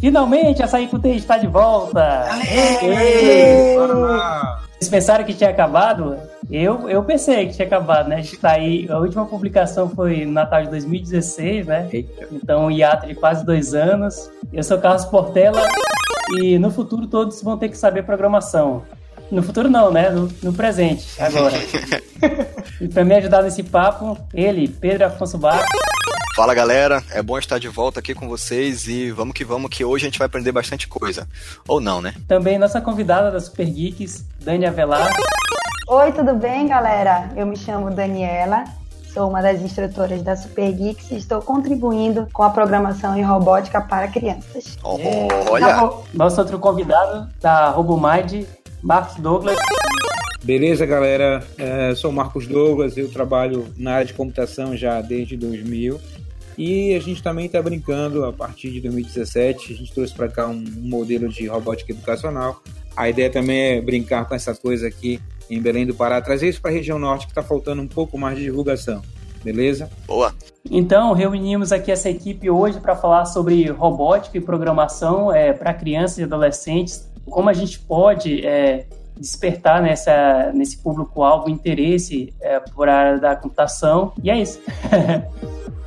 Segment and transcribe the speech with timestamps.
[0.00, 2.26] Finalmente a Sair está de volta!
[4.84, 6.18] Vocês pensaram que tinha acabado?
[6.50, 8.16] Eu, eu pensei que tinha acabado, né?
[8.16, 8.86] A gente tá aí.
[8.90, 11.88] A última publicação foi no Natal de 2016, né?
[12.30, 14.30] Então, hiato de quase dois anos.
[14.52, 15.62] Eu sou Carlos Portela
[16.38, 18.82] e no futuro todos vão ter que saber programação.
[19.30, 20.10] No futuro não, né?
[20.10, 21.54] No, no presente, agora.
[22.78, 25.64] e para me ajudar nesse papo, ele, Pedro Afonso Bar.
[26.34, 29.84] Fala galera, é bom estar de volta aqui com vocês e vamos que vamos que
[29.84, 31.28] hoje a gente vai aprender bastante coisa.
[31.68, 32.12] Ou não, né?
[32.26, 35.12] Também nossa convidada da Super Geeks, Dani Avelar.
[35.86, 37.30] Oi, tudo bem, galera?
[37.36, 38.64] Eu me chamo Daniela,
[39.12, 43.80] sou uma das instrutoras da Super Geeks e estou contribuindo com a programação em robótica
[43.80, 44.76] para crianças.
[44.82, 44.98] Oh,
[45.48, 45.88] olha!
[46.12, 48.44] Nosso outro convidado da RoboMind,
[48.82, 49.56] Marcos Douglas.
[50.42, 51.46] Beleza, galera?
[51.56, 55.98] É, sou Marcos Douglas, eu trabalho na área de computação já desde 2000
[56.56, 59.72] e a gente também está brincando a partir de 2017.
[59.72, 62.62] A gente trouxe para cá um modelo de robótica educacional.
[62.96, 66.60] A ideia também é brincar com essa coisa aqui em Belém do Pará, trazer isso
[66.60, 69.02] para a região norte que está faltando um pouco mais de divulgação.
[69.42, 69.90] Beleza?
[70.06, 70.34] Boa.
[70.70, 76.18] Então, reunimos aqui essa equipe hoje para falar sobre robótica e programação é, para crianças
[76.18, 77.10] e adolescentes.
[77.26, 78.86] Como a gente pode é,
[79.18, 84.12] despertar nessa, nesse público-alvo interesse é, por área da computação.
[84.22, 84.60] E é isso.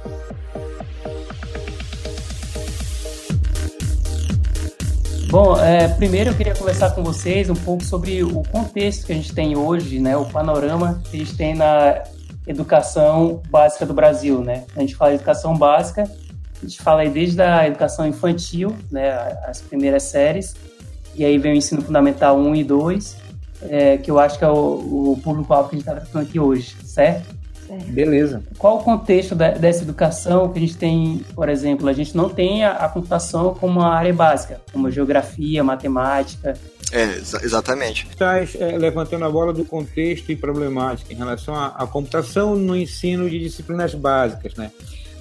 [5.29, 9.15] Bom, é, primeiro eu queria conversar com vocês um pouco sobre o contexto que a
[9.15, 12.01] gente tem hoje, né, o panorama que a gente tem na
[12.47, 14.63] educação básica do Brasil, né?
[14.73, 19.11] A gente fala educação básica, a gente fala aí desde a educação infantil, né,
[19.45, 20.55] as primeiras séries,
[21.13, 23.17] e aí vem o ensino fundamental 1 e 2,
[23.63, 26.39] é, que eu acho que é o, o público-alvo que a gente está tratando aqui
[26.39, 27.36] hoje, certo?
[27.87, 28.43] Beleza.
[28.57, 32.29] Qual o contexto da, dessa educação que a gente tem, por exemplo, a gente não
[32.29, 36.57] tem a, a computação como uma área básica, como geografia, matemática.
[36.91, 38.07] É, ex exatamente.
[38.09, 42.75] Estás é, levantando a bola do contexto e problemática em relação à, à computação no
[42.75, 44.71] ensino de disciplinas básicas, né?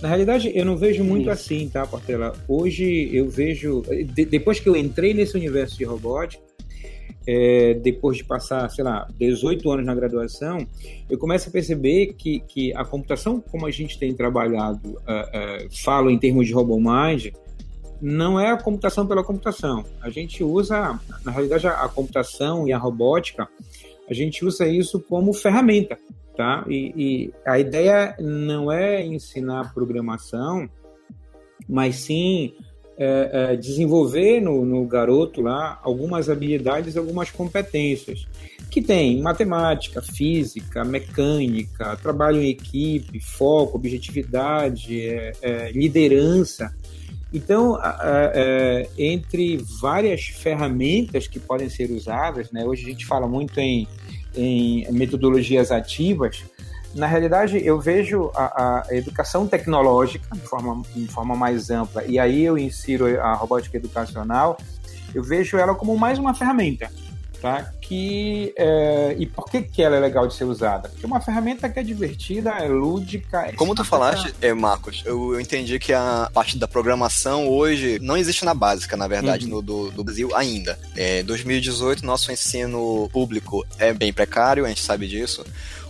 [0.00, 1.30] Na realidade, eu não vejo muito Isso.
[1.30, 2.34] assim, tá, Portela?
[2.46, 3.82] Hoje eu vejo,
[4.14, 6.45] de, depois que eu entrei nesse universo de robótica,
[7.26, 10.66] é, depois de passar, sei lá, 18 anos na graduação,
[11.10, 15.76] eu começo a perceber que, que a computação, como a gente tem trabalhado, uh, uh,
[15.82, 17.32] falo em termos de RoboMind,
[18.00, 19.84] não é a computação pela computação.
[20.00, 23.48] A gente usa, na realidade, a, a computação e a robótica,
[24.08, 25.98] a gente usa isso como ferramenta,
[26.36, 26.64] tá?
[26.68, 30.68] E, e a ideia não é ensinar programação,
[31.68, 32.54] mas sim
[32.98, 38.26] é, é, desenvolver no, no, garoto lá algumas habilidades, algumas competências
[38.70, 46.74] que tem matemática, física, mecânica, trabalho em equipe, foco, objetividade, é, é liderança.
[47.32, 53.60] Então, é, entre várias ferramentas que podem ser usadas, né, hoje a gente fala muito
[53.60, 53.86] em,
[54.34, 56.44] em metodologias ativas,
[56.96, 62.18] na realidade, eu vejo a, a, educação tecnológica de forma, de forma mais ampla, e
[62.18, 64.56] aí eu insiro a robótica educacional,
[65.14, 66.90] eu vejo ela como mais uma ferramenta.
[67.40, 67.70] Tá?
[67.82, 70.88] Que, é, e por que, que ela é legal de ser usada?
[70.88, 73.42] Porque é uma ferramenta que é divertida, é lúdica.
[73.42, 77.98] É Como tu falaste, é, Marcos, eu, eu, entendi que a parte da programação hoje
[78.00, 79.56] não existe na básica, na verdade, uhum.
[79.56, 80.78] no, do, do, Brasil ainda.
[80.96, 85.44] É, 2018, nosso ensino público é bem precário, a gente sabe disso.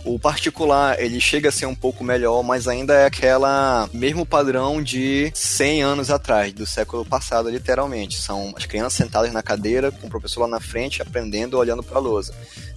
[0.07, 4.81] O particular, ele chega a ser um pouco melhor, mas ainda é aquela mesmo padrão
[4.81, 8.17] de 100 anos atrás, do século passado, literalmente.
[8.17, 11.97] São as crianças sentadas na cadeira, com o professor lá na frente, aprendendo, olhando para
[11.97, 12.33] a lousa.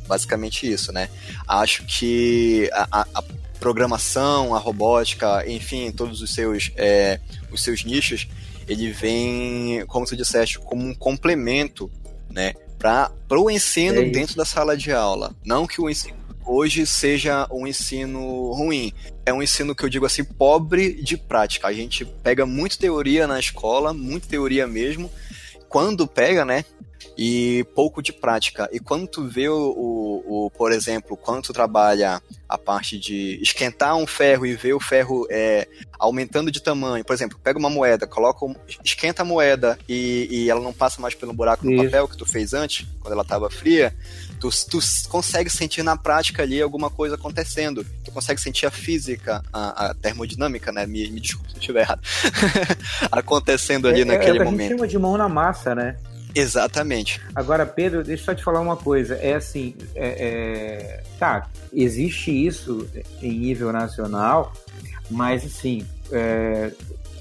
[0.09, 1.09] Basicamente isso, né?
[1.47, 3.23] Acho que a, a,
[3.61, 7.21] programação, a robótica, enfim, todos os seus, é,
[7.53, 8.27] os seus nichos,
[8.67, 11.89] ele vem, como tu disseste, como um complemento,
[12.29, 12.55] né?
[12.77, 15.33] Para o ensino é dentro da sala de aula.
[15.45, 16.20] Não que o ensino
[16.51, 18.93] hoje seja um ensino ruim.
[19.25, 21.69] É um ensino que eu digo assim, pobre de prática.
[21.69, 25.11] A gente pega muito teoria na escola, muita teoria mesmo.
[25.69, 26.65] Quando pega, né?
[27.23, 28.67] E pouco de prática.
[28.73, 32.19] E quando tu vê o, o, o, por exemplo, quando tu trabalha
[32.49, 35.69] a parte de esquentar um ferro e ver o ferro é,
[35.99, 38.47] aumentando de tamanho, por exemplo, pega uma moeda, coloca,
[38.83, 42.25] esquenta a moeda e, e ela não passa mais pelo buraco do papel que tu
[42.25, 43.95] fez antes, quando ela estava fria,
[44.41, 44.79] tu, tu
[45.11, 47.85] consegue sentir na prática ali alguma coisa acontecendo.
[48.03, 50.87] Tu consegue sentir a física, a, a termodinâmica, né?
[50.87, 52.01] Me, me desculpa se eu estiver errado.
[53.13, 54.61] acontecendo ali é, naquele é, é, momento.
[54.61, 55.99] A gente chama de mão na massa, né?
[56.35, 57.21] Exatamente.
[57.35, 59.15] Agora, Pedro, deixa eu só te falar uma coisa.
[59.17, 61.03] É assim, é, é...
[61.19, 62.89] tá, existe isso
[63.23, 64.53] em nível nacional,
[65.11, 66.71] mas assim, é...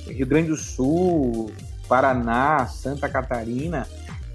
[0.07, 1.51] Rio Grande do Sul,
[1.88, 3.88] Paraná, Santa Catarina,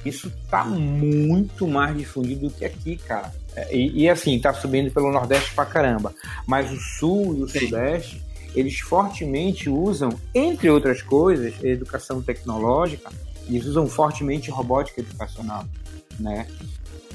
[0.05, 3.32] isso tá muito mais difundido do que aqui, cara.
[3.56, 6.12] É, e, e assim, tá subindo pelo Nordeste pra caramba.
[6.47, 7.61] Mas o Sul e o Sim.
[7.61, 8.23] Sudeste,
[8.55, 13.11] eles fortemente usam, entre outras coisas, educação tecnológica,
[13.49, 15.64] eles usam fortemente robótica educacional,
[16.19, 16.46] né?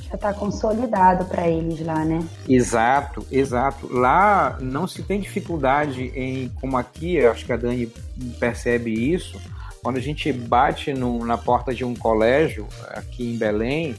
[0.10, 2.26] Já está consolidado para eles lá, né?
[2.48, 3.88] Exato, exato.
[3.92, 7.92] Lá não se tem dificuldade em, como aqui, acho que a Dani
[8.40, 9.40] percebe isso,
[9.82, 13.96] quando a gente bate no, na porta de um colégio aqui em Belém,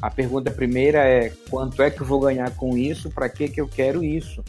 [0.00, 3.60] a pergunta primeira é quanto é que eu vou ganhar com isso, para que que
[3.60, 4.42] eu quero isso,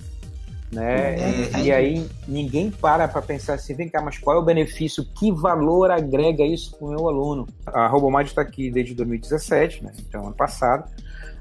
[0.71, 1.15] né?
[1.15, 1.59] Uhum.
[1.59, 5.05] E, e, aí ninguém para para pensar assim, vem cá, mas qual é o benefício,
[5.05, 7.45] que valor agrega isso para o meu aluno?
[7.67, 9.91] A Robomad está aqui desde 2017, né?
[9.99, 10.89] Então ano passado.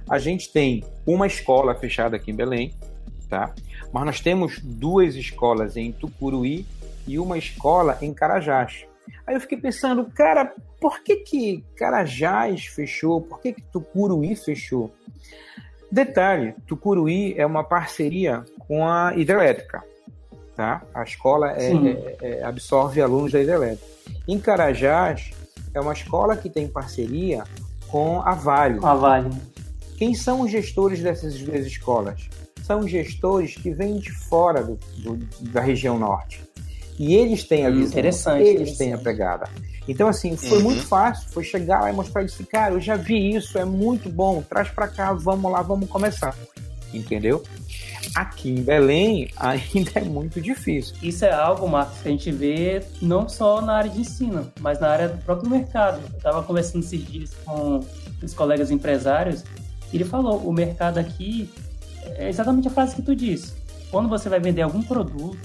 [0.08, 2.74] A gente tem uma escola fechada aqui em Belém,
[3.28, 3.54] tá?
[3.92, 6.66] Mas nós temos duas escolas em Tucuruí
[7.06, 8.84] e uma escola em Carajás.
[9.26, 13.20] Aí eu fiquei pensando, cara, por que que Carajás fechou?
[13.20, 14.92] Por que que Tucuruí fechou?
[15.90, 19.82] Detalhe, Tucuruí é uma parceria com a hidrelétrica,
[20.54, 20.82] tá?
[20.94, 23.90] A escola é, é, é, absorve alunos da hidrelétrica.
[24.28, 25.32] Em Carajás,
[25.74, 27.42] é uma escola que tem parceria
[27.88, 28.78] com a Vale.
[28.82, 29.30] A Vale.
[29.96, 32.28] Quem são os gestores dessas duas escolas?
[32.62, 35.16] São gestores que vêm de fora do, do,
[35.50, 36.49] da região norte.
[37.00, 38.78] E eles têm a visão, interessante, eles interessante.
[38.78, 39.48] têm a pegada.
[39.88, 40.64] Então, assim, foi uhum.
[40.64, 44.10] muito fácil, foi chegar lá e mostrar isso, cara, eu já vi isso, é muito
[44.10, 46.36] bom, traz para cá, vamos lá, vamos começar.
[46.92, 47.42] Entendeu?
[48.14, 50.94] Aqui em Belém ainda é muito difícil.
[51.02, 54.78] Isso é algo, Marcos, que a gente vê não só na área de ensino, mas
[54.78, 56.02] na área do próprio mercado.
[56.12, 57.80] Eu estava conversando esses dias com
[58.22, 59.42] os colegas empresários
[59.90, 61.48] e ele falou: o mercado aqui
[62.16, 63.54] é exatamente a frase que tu disse.
[63.90, 65.38] Quando você vai vender algum produto,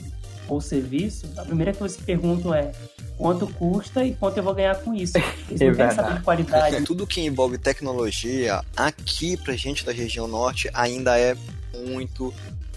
[0.48, 2.72] ou serviço, a primeira coisa que perguntam é
[3.18, 5.18] quanto custa e quanto eu vou ganhar com isso.
[5.50, 6.84] Eles é não querem saber de qualidade.
[6.84, 11.36] Tudo que envolve tecnologia, aqui pra gente da região norte, ainda é
[11.74, 12.34] muito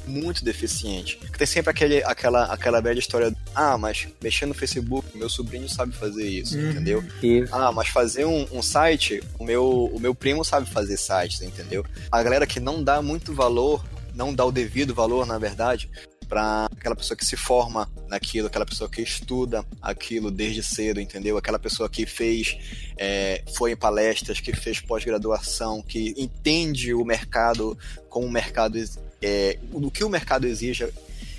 [0.08, 1.20] muito deficiente.
[1.36, 5.92] Tem sempre aquele, aquela, aquela velha história, ah, mas mexer no Facebook, meu sobrinho sabe
[5.92, 7.04] fazer isso, uhum, entendeu?
[7.22, 7.54] Isso.
[7.54, 11.84] Ah, mas fazer um, um, site, o meu, o meu primo sabe fazer sites, entendeu?
[12.10, 13.84] A galera que não dá muito valor,
[14.14, 15.90] não dá o devido valor, na verdade,
[16.28, 21.36] para aquela pessoa que se forma naquilo, aquela pessoa que estuda aquilo desde cedo, entendeu?
[21.36, 22.56] Aquela pessoa que fez,
[22.96, 27.76] é, foi em palestras, que fez pós-graduação, que entende o mercado
[28.08, 28.78] como o mercado,
[29.20, 30.88] é, do que o mercado exige.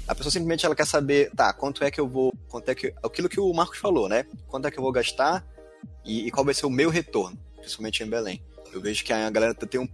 [0.07, 2.93] A pessoa simplesmente ela quer saber, tá, quanto é que eu vou, quanto é que,
[3.03, 4.25] aquilo que o Marcos falou, né?
[4.47, 5.45] Quanto é que eu vou gastar
[6.03, 8.41] e, e qual vai ser o meu retorno, principalmente em Belém.
[8.73, 9.87] Eu vejo que a galera tem um,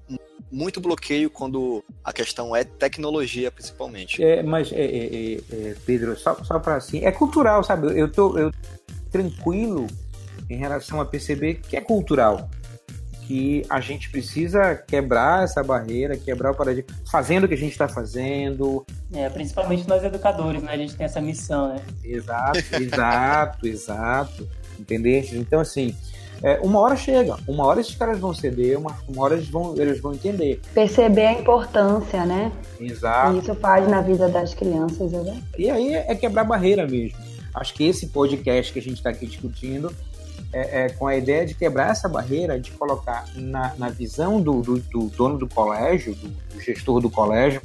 [0.51, 4.23] muito bloqueio quando a questão é tecnologia, principalmente.
[4.23, 7.97] É, mas, é, é, é, é Pedro, só, só para assim, é cultural, sabe?
[7.99, 8.51] Eu tô eu,
[9.11, 9.87] tranquilo
[10.49, 12.49] em relação a perceber que é cultural.
[13.27, 17.71] Que a gente precisa quebrar essa barreira, quebrar o paradigma, fazendo o que a gente
[17.71, 18.85] está fazendo.
[19.11, 20.73] É, principalmente nós educadores, né?
[20.73, 21.81] A gente tem essa missão, né?
[22.03, 24.47] Exato, exato, exato.
[24.79, 25.23] Entendeu?
[25.33, 25.95] Então, assim,
[26.43, 29.75] é, uma hora chega, uma hora esses caras vão ceder, uma, uma hora eles vão,
[29.77, 30.61] eles vão entender.
[30.73, 32.51] Perceber a importância, né?
[32.79, 33.35] Exato.
[33.35, 35.41] E isso faz na vida das crianças, né?
[35.57, 37.17] E aí é quebrar barreira mesmo.
[37.53, 39.91] Acho que esse podcast que a gente está aqui discutindo
[40.51, 44.61] é, é, com a ideia de quebrar essa barreira, de colocar na, na visão do,
[44.61, 47.61] do, do, dono do colégio, do, do gestor do colégio,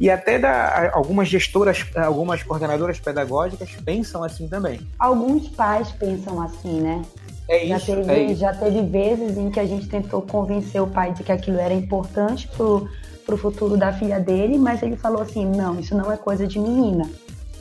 [0.00, 4.80] e até da, algumas gestoras, algumas coordenadoras pedagógicas pensam assim também.
[4.98, 7.02] Alguns pais pensam assim, né?
[7.48, 8.40] É isso, já, teve, é isso.
[8.40, 11.72] já teve vezes em que a gente tentou convencer o pai de que aquilo era
[11.72, 12.88] importante pro,
[13.24, 16.58] pro futuro da filha dele, mas ele falou assim, não, isso não é coisa de
[16.58, 17.08] menina.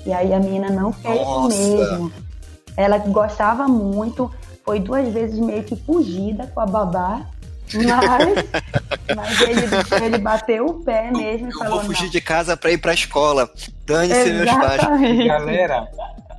[0.06, 1.58] E aí a menina não fez Nossa.
[1.58, 2.12] mesmo.
[2.76, 4.30] Ela gostava muito,
[4.66, 7.26] foi duas vezes meio que fugida com a babá,
[7.74, 11.74] mas, mas ele, ele bateu o pé mesmo e Eu falou.
[11.80, 12.10] vou fugir não.
[12.12, 13.50] de casa para ir pra escola.
[13.86, 14.82] Dane-se meus pais.
[15.28, 15.88] Galera,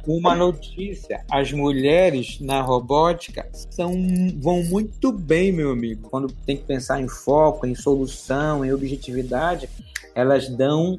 [0.09, 3.93] uma notícia: as mulheres na robótica são,
[4.41, 6.09] vão muito bem, meu amigo.
[6.09, 9.69] Quando tem que pensar em foco, em solução, em objetividade,
[10.15, 10.99] elas dão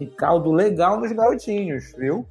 [0.00, 2.24] um caldo legal nos garotinhos, viu?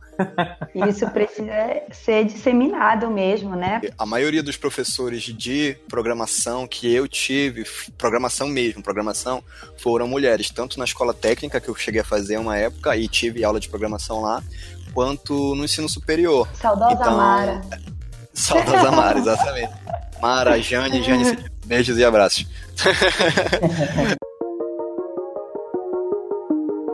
[0.87, 3.81] Isso precisa ser disseminado mesmo, né?
[3.97, 7.65] A maioria dos professores de programação que eu tive,
[7.97, 9.43] programação mesmo, programação,
[9.77, 13.43] foram mulheres, tanto na escola técnica que eu cheguei a fazer uma época e tive
[13.43, 14.41] aula de programação lá,
[14.97, 16.47] quanto no ensino superior.
[16.55, 17.61] Saudosa então, Mara.
[18.33, 19.71] Saudosa Mara, exatamente.
[20.19, 21.37] Mara, Jane, Jane,
[21.67, 22.47] beijos e abraços.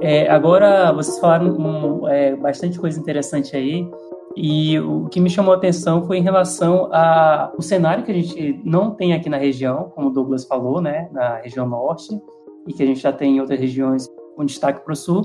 [0.05, 3.89] É, agora, vocês falaram um, é, bastante coisa interessante aí.
[4.36, 8.60] E o que me chamou a atenção foi em relação ao cenário que a gente
[8.65, 12.10] não tem aqui na região, como o Douglas falou, né, na região norte,
[12.67, 14.05] e que a gente já tem em outras regiões
[14.36, 15.22] com destaque para o sul.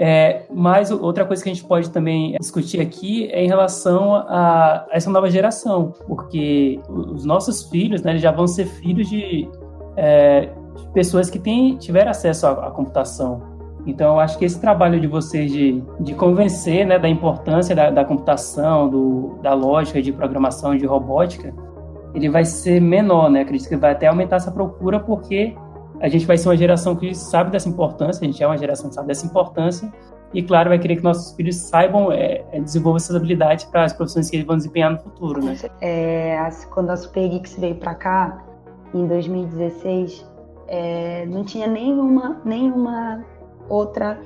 [0.00, 4.86] É, mas outra coisa que a gente pode também discutir aqui é em relação a,
[4.88, 9.48] a essa nova geração, porque os nossos filhos né, já vão ser filhos de,
[9.96, 13.42] é, de pessoas que têm, tiveram acesso à, à computação.
[13.88, 17.90] Então, eu acho que esse trabalho de vocês de, de convencer né, da importância da,
[17.90, 21.52] da computação, do, da lógica de programação de robótica,
[22.14, 23.40] ele vai ser menor, né?
[23.40, 25.54] Acredito que vai até aumentar essa procura, porque
[26.00, 28.88] a gente vai ser uma geração que sabe dessa importância, a gente é uma geração
[28.88, 29.92] que sabe dessa importância,
[30.32, 33.92] e claro, vai querer que nossos filhos saibam, é, é desenvolver essas habilidades para as
[33.92, 35.56] profissões que eles vão desempenhar no futuro, né?
[35.80, 36.38] É,
[36.70, 38.44] quando a Super veio para cá,
[38.94, 40.26] em 2016,
[40.66, 43.24] é, não tinha nenhuma, nenhuma
[43.68, 44.20] outra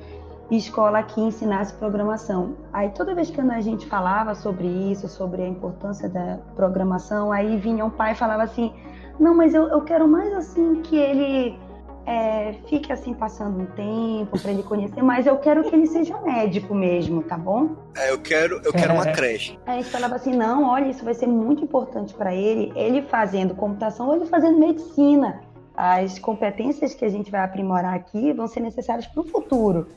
[0.51, 2.55] escola que ensinasse programação.
[2.71, 7.57] Aí toda vez que a gente falava sobre isso, sobre a importância da programação, aí
[7.57, 8.73] vinha um pai e falava assim,
[9.19, 11.57] não, mas eu, eu quero mais assim que ele
[12.05, 16.19] é, fique assim passando um tempo para ele conhecer, mas eu quero que ele seja
[16.21, 17.75] médico mesmo, tá bom?
[17.95, 19.57] É, eu quero, eu quero uma creche.
[19.65, 23.01] Aí a gente falava assim, não, olha, isso vai ser muito importante para ele, ele
[23.03, 25.41] fazendo computação ou ele fazendo medicina
[25.75, 29.89] as competências que a gente vai aprimorar aqui vão ser necessárias para o futuro,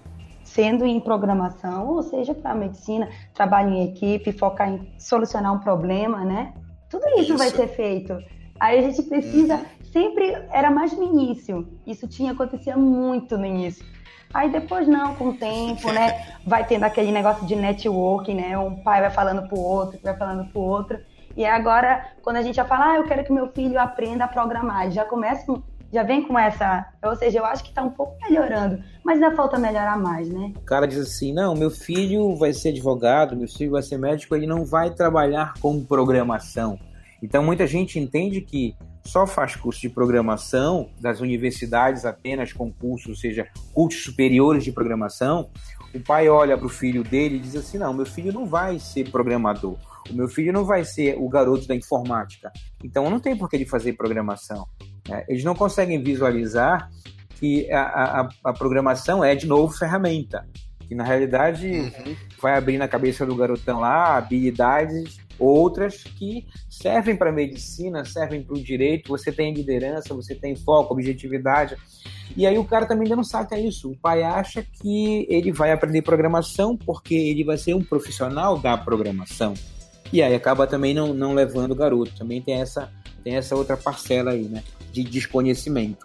[0.43, 5.59] sendo em programação, ou seja, para a medicina, trabalho em equipe, focar em solucionar um
[5.59, 6.55] problema, né?
[6.89, 7.39] Tudo isso, isso.
[7.39, 8.17] vai ser feito.
[8.59, 9.65] Aí a gente precisa, uhum.
[9.93, 13.85] sempre era mais no início, isso tinha acontecia muito no início.
[14.33, 16.27] Aí depois não, com o tempo, né?
[16.47, 18.59] Vai tendo aquele negócio de networking, né?
[18.59, 20.99] Um pai vai falando pro outro, vai falando pro outro.
[21.37, 24.29] E agora, quando a gente já fala, ah, eu quero que meu filho aprenda a
[24.29, 25.45] programar, já começa,
[25.93, 26.87] já vem com essa.
[27.05, 30.53] Ou seja, eu acho que está um pouco melhorando, mas ainda falta melhorar mais, né?
[30.57, 34.35] O cara diz assim: não, meu filho vai ser advogado, meu filho vai ser médico,
[34.35, 36.79] ele não vai trabalhar com programação.
[37.27, 43.09] Então, muita gente entende que só faz curso de programação das universidades apenas com cursos,
[43.09, 45.51] ou seja, cursos superiores de programação.
[45.93, 48.79] O pai olha para o filho dele e diz assim: não, meu filho não vai
[48.79, 49.77] ser programador
[50.11, 52.53] o meu filho não vai ser o garoto da informática.
[52.83, 54.67] Então não tem por que ele fazer programação.
[55.09, 55.25] Né?
[55.29, 56.91] Eles não conseguem visualizar
[57.31, 60.47] que a, a, a, programação é, de novo, ferramenta.
[60.87, 62.17] Que na realidade uhum.
[62.41, 68.43] vai abrir na cabeça do garotão lá habilidades outras que servem para a medicina, servem
[68.43, 69.09] para o direito.
[69.09, 71.77] Você tem liderança, você tem foco, objetividade.
[72.37, 73.91] E aí o cara também ainda não saca isso.
[73.91, 78.77] O pai acha que ele vai aprender programação porque ele vai ser um profissional da
[78.77, 79.55] programação.
[80.13, 82.13] E aí acaba também não, não levando o garoto.
[82.17, 82.93] Também tem essa,
[83.25, 84.63] tem essa outra parcela aí, né?
[84.93, 86.05] De desconhecimento.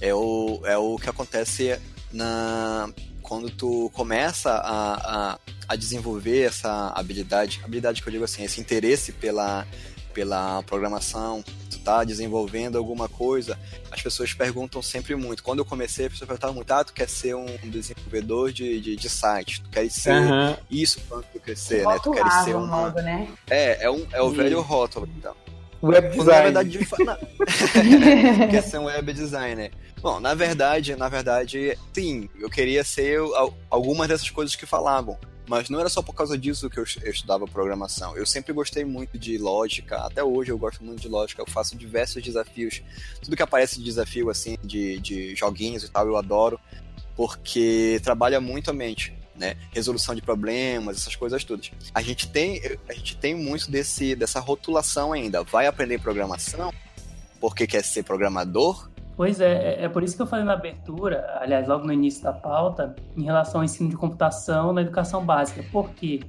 [0.00, 1.78] É o, é o que acontece
[2.12, 2.90] na
[3.28, 5.38] quando tu começa a, a,
[5.68, 9.66] a desenvolver essa habilidade, habilidade que eu digo assim, esse interesse pela,
[10.14, 13.58] pela programação, tu tá desenvolvendo alguma coisa,
[13.90, 15.42] as pessoas perguntam sempre muito.
[15.42, 18.96] Quando eu comecei, as pessoas perguntavam muito, ah, tu quer ser um desenvolvedor de, de,
[18.96, 20.56] de site, tu quer ser uhum.
[20.70, 21.98] isso quando tu crescer, né?
[22.02, 22.54] Tu quer ser.
[22.56, 23.28] Modo, né?
[23.50, 25.36] É, é, um, é o velho rótulo, então.
[25.82, 26.30] Web design.
[26.30, 26.78] Na verdade,
[28.50, 29.70] quer ser um web designer.
[30.00, 33.20] Bom, na verdade, na verdade, sim, eu queria ser
[33.70, 35.18] algumas dessas coisas que falavam.
[35.48, 38.14] Mas não era só por causa disso que eu, eu estudava programação.
[38.14, 41.40] Eu sempre gostei muito de lógica, até hoje eu gosto muito de lógica.
[41.40, 42.82] Eu faço diversos desafios.
[43.22, 46.60] Tudo que aparece de desafio, assim, de, de joguinhos e tal, eu adoro,
[47.16, 49.17] porque trabalha muito a mente.
[49.38, 49.54] Né?
[49.72, 51.70] Resolução de problemas, essas coisas todas.
[51.94, 55.44] A gente tem, a gente tem muito desse, dessa rotulação ainda.
[55.44, 56.72] Vai aprender programação
[57.40, 61.26] porque quer ser programador Pois é, é, é por isso que eu falei na abertura,
[61.40, 65.64] aliás, logo no início da pauta, em relação ao ensino de computação na educação básica.
[65.72, 66.20] Porque,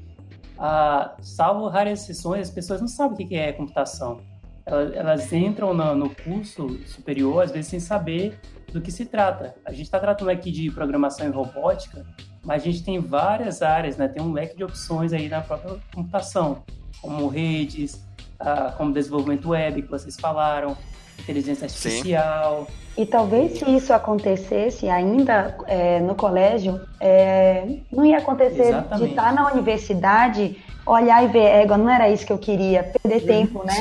[0.57, 4.21] ah, salvo raras exceções, as pessoas não sabem o que é computação.
[4.65, 8.39] Elas, elas entram no, no curso superior, às vezes, sem saber
[8.73, 9.55] do que se trata.
[9.63, 12.03] A gente está tratando aqui de programação e robótica,
[12.43, 14.07] mas a gente tem várias áreas, né?
[14.07, 16.63] tem um leque de opções aí na própria computação,
[17.01, 18.03] como redes,
[18.39, 20.77] ah, como desenvolvimento web, que vocês falaram,
[21.19, 22.65] inteligência artificial.
[22.67, 23.01] Sim.
[23.01, 29.05] E talvez se isso acontecesse ainda é, no colégio, é, não ia acontecer Exatamente.
[29.05, 33.25] de estar na universidade, olhar e ver, égua, não era isso que eu queria, perder
[33.25, 33.73] tempo, né?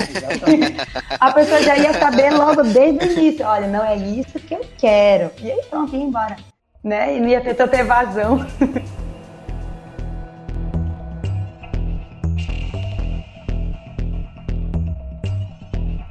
[1.19, 4.65] A pessoa já ia saber logo desde o início, olha, não é isso que eu
[4.77, 5.31] quero.
[5.43, 6.37] E aí pronto, ia embora.
[6.83, 7.17] Né?
[7.17, 8.47] E não ia ter tanta evasão.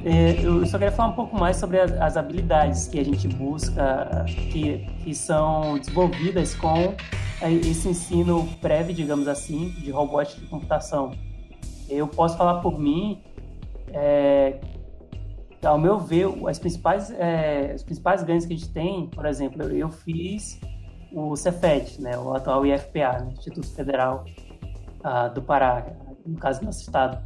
[0.09, 4.25] É, eu só queria falar um pouco mais sobre as, habilidades que a gente busca,
[4.53, 6.95] que, que são desenvolvidas com
[7.41, 11.11] esse ensino prévio, digamos assim, de robótica de computação.
[11.89, 13.21] Eu posso falar por mim,
[13.91, 14.61] é,
[15.63, 19.63] ao meu ver, as principais, é, os principais ganhos que a gente tem, por exemplo,
[19.63, 20.59] eu fiz
[21.11, 24.25] o Cefet, né, o atual IFPA, né, Instituto Federal
[24.99, 25.85] uh, do Pará,
[26.25, 27.23] no caso do nosso estado.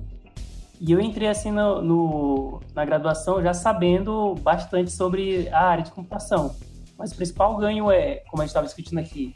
[0.79, 5.91] E eu entrei assim no, no, na graduação já sabendo bastante sobre a área de
[5.91, 6.55] computação.
[6.97, 9.33] Mas o principal ganho é, como a gente estava discutindo aqui,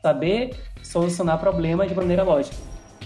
[0.00, 2.56] saber solucionar problemas de maneira lógica.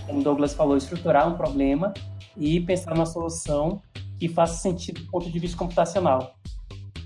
[0.07, 1.93] Como o Douglas falou, estruturar um problema
[2.37, 3.81] e pensar numa solução
[4.21, 6.37] que faça sentido do ponto de vista computacional.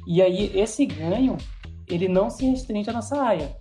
[0.06, 1.37] E aí, esse ganho,
[1.88, 3.56] ele não se restringe à nossa área,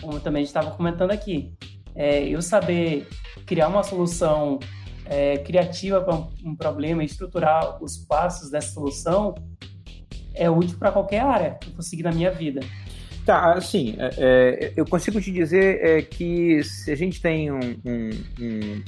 [0.00, 1.52] como também estava comentando aqui.
[1.96, 3.08] É, eu saber
[3.44, 4.60] criar uma solução
[5.06, 9.34] é, criativa para um, um, problema estruturar os passos dessa solução
[10.34, 12.60] é útil para qualquer área que eu for seguir na minha vida.
[13.24, 17.58] Tá, assim, é, é, eu consigo te dizer é, que se a gente tem um,
[17.58, 18.82] um,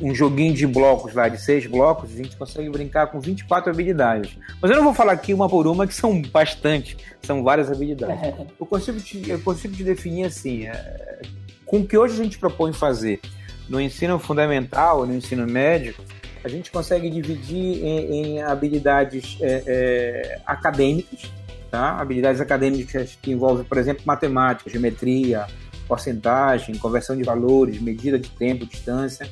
[0.00, 4.36] um, joguinho de blocos lá, de seis blocos, a gente consegue brincar com 24 habilidades.
[4.60, 8.22] Mas eu não vou falar aqui uma por uma, que são bastante, são várias habilidades.
[8.22, 8.46] É.
[8.58, 11.22] Eu, consigo te, eu consigo te definir assim, é,
[11.64, 13.20] com o que hoje a gente propõe fazer
[13.68, 15.94] no ensino fundamental, no ensino médio,
[16.42, 21.30] a gente consegue dividir em, em habilidades é, acadêmicas,
[21.70, 22.00] tá?
[22.00, 25.46] habilidades acadêmicas que envolvem, por exemplo, matemática, geometria,
[25.86, 29.28] porcentagem, conversão de valores, medida de tempo, distância.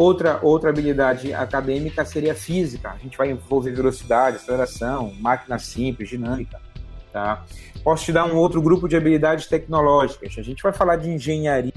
[0.00, 2.88] Outra, outra habilidade acadêmica seria física.
[2.88, 6.58] A gente vai envolver velocidade, aceleração, máquina simples, dinâmica.
[7.12, 7.44] Tá?
[7.84, 10.38] Posso te dar um outro grupo de habilidades tecnológicas.
[10.38, 11.74] A gente vai falar de engenharia,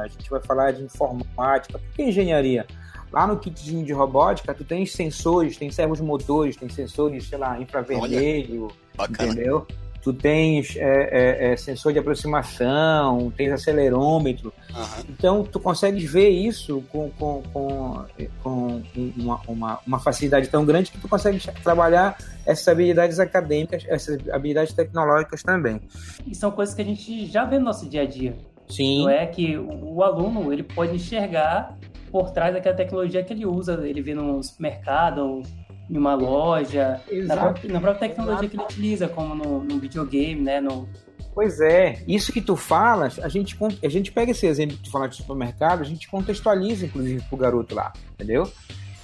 [0.00, 1.78] a gente vai falar de informática.
[1.78, 2.66] Por que engenharia?
[3.12, 7.60] Lá no kitzinho de robótica, tu tem sensores, tem servos motores, tem sensores, sei lá,
[7.60, 9.32] infravermelho, Bacana.
[9.32, 9.66] entendeu?
[10.04, 14.52] Tu tens é, é, é, sensor de aproximação, tens acelerômetro.
[14.68, 15.04] Uhum.
[15.08, 18.04] Então, tu consegues ver isso com, com, com,
[18.42, 18.82] com
[19.16, 24.74] uma, uma, uma, facilidade tão grande que tu consegues trabalhar essas habilidades acadêmicas, essas habilidades
[24.74, 25.80] tecnológicas também.
[26.26, 28.36] E são coisas que a gente já vê no nosso dia a dia.
[28.68, 29.04] Sim.
[29.04, 31.78] Não é que o, o aluno ele pode enxergar
[32.12, 33.80] por trás daquela tecnologia que ele usa.
[33.86, 35.42] Ele vê no supermercado,
[35.88, 38.48] em uma loja, na própria, na própria, tecnologia Exato.
[38.48, 40.60] que ele utiliza, como no, no, videogame, né?
[40.60, 40.88] No...
[41.34, 45.08] Pois é, isso que tu falas, a gente, a gente pega esse exemplo que tu
[45.08, 48.50] de supermercado, a gente contextualiza, inclusive, pro garoto lá, entendeu?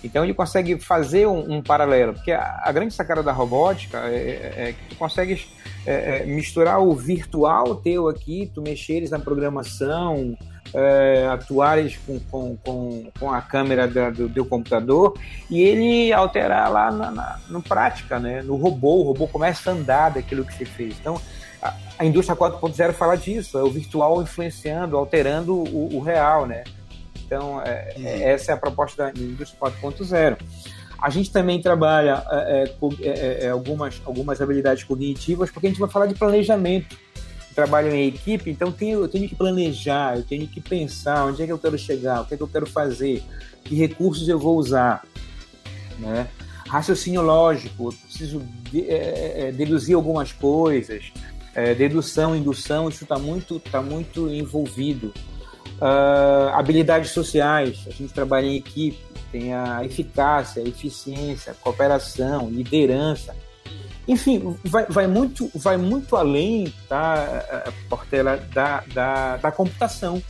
[0.03, 4.15] Então ele consegue fazer um, um paralelo, porque a, a, grande sacada da robótica é,
[4.17, 5.49] é, é que tu consegues
[5.87, 10.37] é, é, misturar o virtual teu aqui, tu mexeres na programação,
[10.75, 15.17] é, atuares com, com, com, com, a câmera da, do teu computador
[15.49, 18.43] e ele alterar lá na, na, no prática, né?
[18.43, 19.01] no robô.
[19.01, 20.97] O robô começa a andar daquilo que você fez.
[21.01, 21.21] Então,
[21.63, 26.65] a, a indústria 4.0 fala disso, é o virtual influenciando, alterando o, o real, né?
[27.25, 30.39] Então, é, é, essa é a proposta da indústria 4.0.
[31.01, 35.81] A gente também trabalha é, é, é, é, algumas, algumas habilidades cognitivas, porque a gente
[35.81, 36.97] vai falar de planejamento
[37.61, 41.47] trabalho em equipe, então tenho, eu tenho que planejar, eu tenho que pensar onde é
[41.47, 43.23] que eu quero chegar, o que é que eu quero fazer,
[43.63, 45.05] que recursos eu vou usar,
[45.99, 46.27] né?
[46.67, 51.13] Raciocínio lógico, preciso de, é, é, deduzir algumas coisas,
[51.55, 55.13] é, dedução, indução, isso está muito, tá muito envolvido.
[55.81, 58.99] Uh, habilidades sociais, a gente trabalha em equipe,
[59.33, 63.35] tem a eficácia, a eficiência, cooperação, liderança.
[64.09, 70.23] Enfim, vai, vai, muito, vai muito além, tá, Portela, da, da, da computação.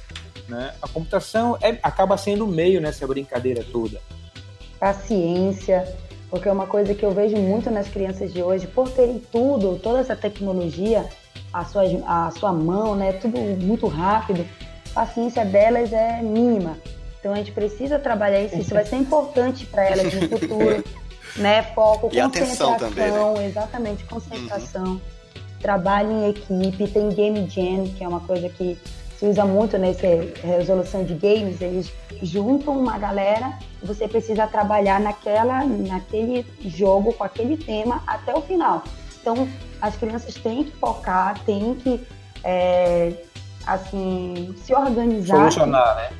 [0.48, 0.74] Né?
[0.82, 4.00] A computação é, acaba sendo o meio nessa brincadeira toda.
[4.78, 5.86] Paciência,
[6.28, 9.78] porque é uma coisa que eu vejo muito nas crianças de hoje, por terem tudo,
[9.78, 11.08] toda essa tecnologia
[11.52, 13.12] à sua, à sua mão, né?
[13.12, 14.46] tudo muito rápido,
[14.94, 16.76] a paciência delas é mínima.
[17.18, 20.84] Então a gente precisa trabalhar isso, isso vai ser importante para elas no futuro.
[21.36, 21.62] né?
[21.74, 23.46] Foco, e concentração, também, né?
[23.46, 24.84] exatamente, concentração.
[24.84, 25.00] Uhum.
[25.60, 28.78] Trabalho em equipe, tem game jam, que é uma coisa que
[29.18, 30.06] se usa muito nessa
[30.42, 37.22] resolução de games, eles juntam uma galera e você precisa trabalhar naquela, naquele jogo com
[37.22, 38.82] aquele tema até o final.
[39.20, 39.46] Então,
[39.82, 42.00] as crianças têm que focar, têm que
[42.42, 43.12] é,
[43.66, 45.36] assim se organizar.
[45.36, 46.10] Solucionar, né?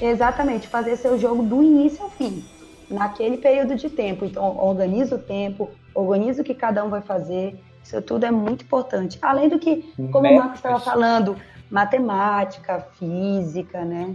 [0.00, 2.42] Exatamente, fazer seu jogo do início ao fim
[2.90, 4.24] naquele período de tempo.
[4.24, 7.58] Então, organiza o tempo, organiza o que cada um vai fazer.
[7.82, 9.18] Isso tudo é muito importante.
[9.22, 11.36] Além do que, como o Marcos estava falando,
[11.70, 14.14] matemática, física, né?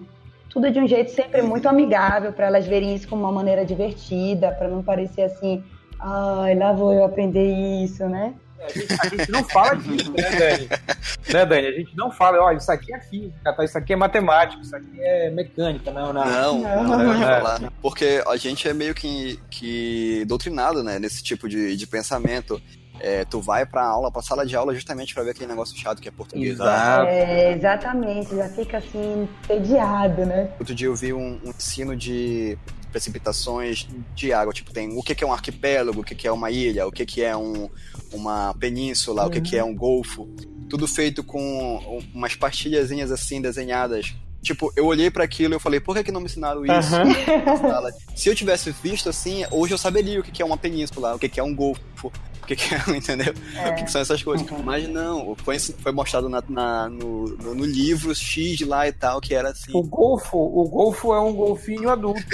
[0.50, 4.52] Tudo de um jeito sempre muito amigável para elas verem isso como uma maneira divertida,
[4.52, 5.64] para não parecer assim,
[6.00, 7.54] ai, lá vou eu aprender
[7.84, 8.34] isso, né?
[8.64, 10.70] A gente, a gente não fala disso, né, Dani?
[11.34, 11.68] né, Dani?
[11.68, 13.64] A gente não fala, olha, isso aqui é física, tá?
[13.64, 16.26] isso aqui é matemática, isso aqui é mecânica, não, não.
[16.26, 17.74] Não, não, não, não, não falar.
[17.82, 22.62] Porque a gente é meio que, que doutrinado, né, nesse tipo de, de pensamento.
[23.04, 26.00] É, tu vai pra aula, pra sala de aula justamente para ver aquele negócio chato
[26.00, 26.52] que é português.
[26.52, 27.08] Exato.
[27.08, 30.52] É, exatamente, já fica assim, tediado, né?
[30.60, 32.56] Outro dia eu vi um, um ensino de
[32.92, 34.54] precipitações de água.
[34.54, 37.36] Tipo, tem o que é um arquipélago, o que é uma ilha, o que é
[37.36, 37.70] um,
[38.14, 39.30] uma península, uhum.
[39.30, 40.30] o que é um golfo.
[40.70, 45.80] Tudo feito com umas pastilhazinhas assim desenhadas Tipo, eu olhei para aquilo e eu falei,
[45.80, 46.96] por que, que não me ensinaram isso?
[46.96, 47.92] Uhum.
[48.18, 51.40] Se eu tivesse visto assim, hoje eu saberia o que é uma península, o que
[51.40, 52.12] é um golfo,
[52.54, 53.34] o que é, entendeu?
[53.56, 53.70] É.
[53.70, 54.50] O que são essas coisas.
[54.50, 54.64] Uhum.
[54.64, 59.22] Mas não, foi, foi mostrado na, na no, no, no, livro X lá e tal,
[59.22, 59.72] que era assim.
[59.74, 62.22] O golfo, o golfo é um golfinho adulto.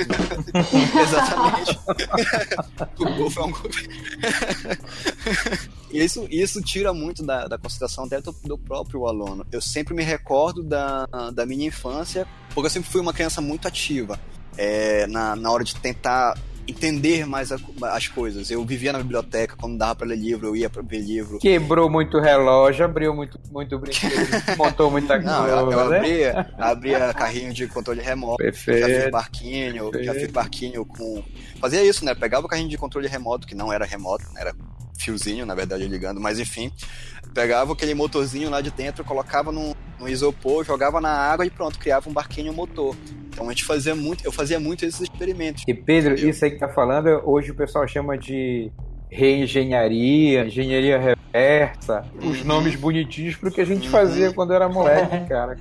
[1.01, 1.79] Exatamente.
[2.99, 3.89] o golfo é um golfinho.
[5.91, 9.45] Isso, isso tira muito da, da consideração até do, do, próprio aluno.
[9.51, 13.67] Eu sempre me recordo da, da minha infância, porque eu sempre fui uma criança muito
[13.67, 14.19] ativa.
[14.57, 16.35] É, na, na hora de tentar
[16.67, 17.57] entender mais a,
[17.93, 18.51] as coisas.
[18.51, 21.39] Eu vivia na biblioteca, quando dava para ler livro, eu ia para ver livro.
[21.39, 25.31] Quebrou muito relógio, abriu muito, muito brinquedo, montou muita coisa.
[25.31, 25.97] Não, eu, eu né?
[25.97, 28.87] abria, abria carrinho de controle remoto, Perfeito.
[28.87, 30.05] já fiz barquinho, Perfeito.
[30.05, 31.23] já fiz barquinho com...
[31.59, 32.13] Fazia isso, né?
[32.13, 34.53] Pegava o carrinho de controle remoto, que não era remoto, era
[34.97, 36.71] fiozinho, na verdade, ligando, mas enfim.
[37.33, 41.79] Pegava aquele motorzinho lá de dentro, colocava no, no isopor, jogava na água e pronto,
[41.79, 42.95] criava um barquinho motor.
[43.29, 45.63] Então a gente fazia muito, eu fazia muito esses experimentos.
[45.67, 48.71] E Pedro, isso aí que tá falando, hoje o pessoal chama de
[49.09, 52.31] reengenharia, engenharia reversa, uhum.
[52.31, 54.33] os nomes bonitinhos pro que a gente fazia uhum.
[54.33, 55.55] quando era moleque, cara.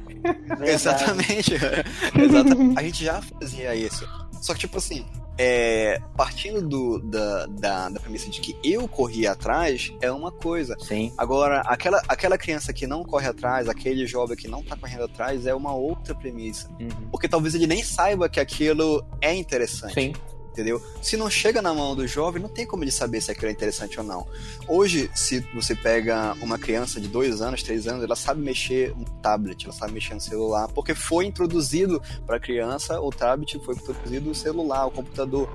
[0.64, 1.54] Exatamente.
[2.18, 2.78] Exatamente.
[2.78, 4.08] A gente já fazia isso.
[4.40, 5.06] Só que, tipo assim,
[5.38, 10.76] é, partindo do, da, da, da, premissa de que eu corri atrás é uma coisa.
[10.78, 11.12] Sim.
[11.16, 15.46] Agora, aquela, aquela criança que não corre atrás, aquele jovem que não tá correndo atrás,
[15.46, 16.68] é uma outra premissa.
[16.80, 17.08] Uhum.
[17.10, 19.94] Porque talvez ele nem saiba que aquilo é interessante.
[19.94, 20.12] Sim
[20.56, 20.82] entendeu?
[21.02, 23.52] Se não chega na mão do jovem, não tem como ele saber se aquilo é
[23.52, 24.26] interessante ou não.
[24.66, 29.04] Hoje, se você pega uma criança de dois anos, três anos, ela sabe mexer no
[29.20, 33.74] tablet, ela sabe mexer no celular, porque foi introduzido para a criança o tablet, foi
[33.74, 35.52] introduzido o celular, o computador.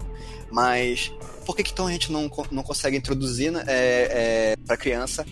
[0.52, 1.12] Mas
[1.46, 5.26] por que, então a gente não, não consegue introduzir né, é, é, para a criança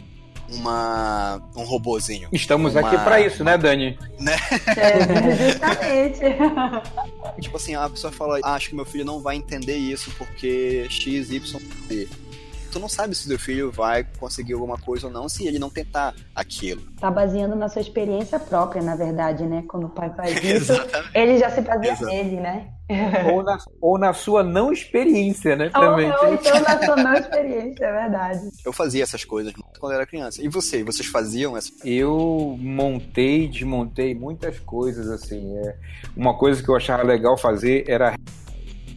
[0.53, 2.29] uma, um robozinho.
[2.31, 3.97] Estamos uma, aqui para isso, né, Dani?
[4.19, 4.35] Né?
[4.77, 6.19] É, justamente.
[7.41, 10.87] tipo assim, a pessoa fala, ah, acho que meu filho não vai entender isso porque
[10.89, 12.07] X, Y, Z
[12.69, 15.69] tu não sabe se teu filho vai conseguir alguma coisa ou não se ele não
[15.69, 16.81] tentar aquilo.
[16.99, 19.63] Tá baseando na sua experiência própria, na verdade, né?
[19.67, 20.73] Quando o pai faz isso,
[21.13, 22.73] ele já se baseia nele, né?
[23.31, 25.69] ou, na, ou na sua não experiência, né?
[25.69, 26.11] Também.
[26.11, 28.49] Ou, ou então na sua não experiência, é verdade.
[28.65, 30.41] Eu fazia essas coisas quando era criança.
[30.43, 30.83] E você?
[30.83, 31.71] Vocês faziam essa?
[31.85, 35.55] Eu montei, desmontei muitas coisas, assim.
[35.57, 35.75] É,
[36.15, 38.15] uma coisa que eu achava legal fazer era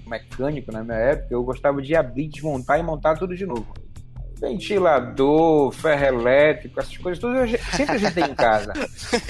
[0.06, 3.66] mecânico na minha época, eu gostava de abrir, desmontar e montar tudo de novo.
[4.40, 8.72] Ventilador, ferro elétrico, essas coisas todas eu sempre ajeitei em casa.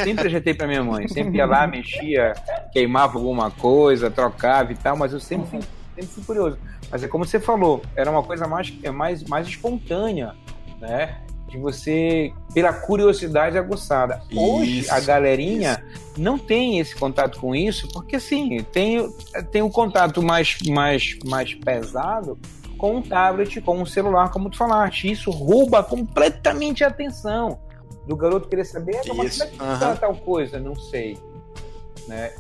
[0.03, 1.07] Sempre ajeitei para minha mãe.
[1.07, 2.33] Sempre ia lá, mexia,
[2.73, 5.61] queimava alguma coisa, trocava e tal, mas eu sempre fui,
[5.95, 6.59] sempre fui curioso.
[6.91, 10.35] Mas é como você falou, era uma coisa mais, é mais, mais espontânea,
[10.81, 11.21] né?
[11.53, 14.23] De você, pela curiosidade aguçada.
[14.35, 16.21] Hoje, isso, a galerinha isso.
[16.21, 19.07] não tem esse contato com isso, porque assim, tem,
[19.51, 22.39] tem um contato mais, mais, mais pesado
[22.79, 25.11] com um tablet, com um celular, como tu falaste.
[25.11, 27.61] Isso rouba completamente a atenção
[28.07, 29.97] do garoto querer saber, mas como é que uhum.
[29.97, 30.59] tal coisa?
[30.59, 31.19] Não sei.
[32.09, 32.33] Né?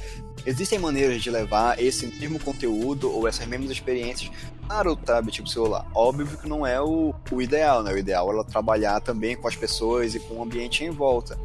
[0.44, 4.32] Existem maneiras de levar esse mesmo conteúdo ou essas mesmas experiências
[4.68, 5.86] o tablet o celular.
[5.94, 7.92] Óbvio que não é o, o ideal, né?
[7.92, 11.38] O ideal é ela trabalhar também com as pessoas e com o ambiente em volta.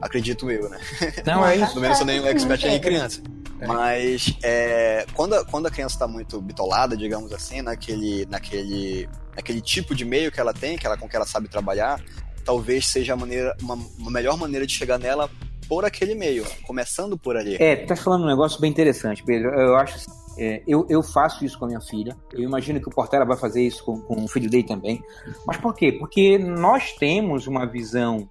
[0.00, 0.80] Acredito eu, né?
[1.26, 1.68] Não, é isso.
[1.74, 3.22] Pelo menos eu nem um expert em criança.
[3.60, 3.66] É.
[3.66, 9.60] Mas é, quando, a, quando a criança está muito bitolada, digamos assim, naquele, naquele, naquele
[9.60, 12.02] tipo de meio que ela tem, que ela, com que ela sabe trabalhar,
[12.44, 15.28] talvez seja a maneira, uma, uma melhor maneira de chegar nela
[15.68, 17.56] por aquele meio, começando por ali.
[17.60, 19.50] É, tá falando um negócio bem interessante, Pedro.
[19.50, 19.98] Eu acho
[20.40, 22.16] é, eu, eu, faço isso com a minha filha.
[22.32, 25.02] Eu imagino que o Portela vai fazer isso com, com o filho dele também.
[25.46, 25.92] Mas por quê?
[25.92, 28.26] Porque nós temos uma visão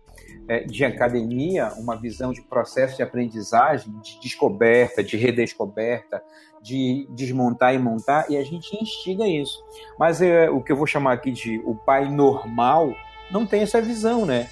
[0.48, 6.24] é, de academia, uma visão de processo de aprendizagem, de descoberta, de redescoberta,
[6.64, 9.64] de desmontar e montar, e a gente instiga isso.
[10.00, 12.92] Mas é, o que eu vou chamar aqui de o pai normal
[13.30, 14.50] não tem essa visão, né?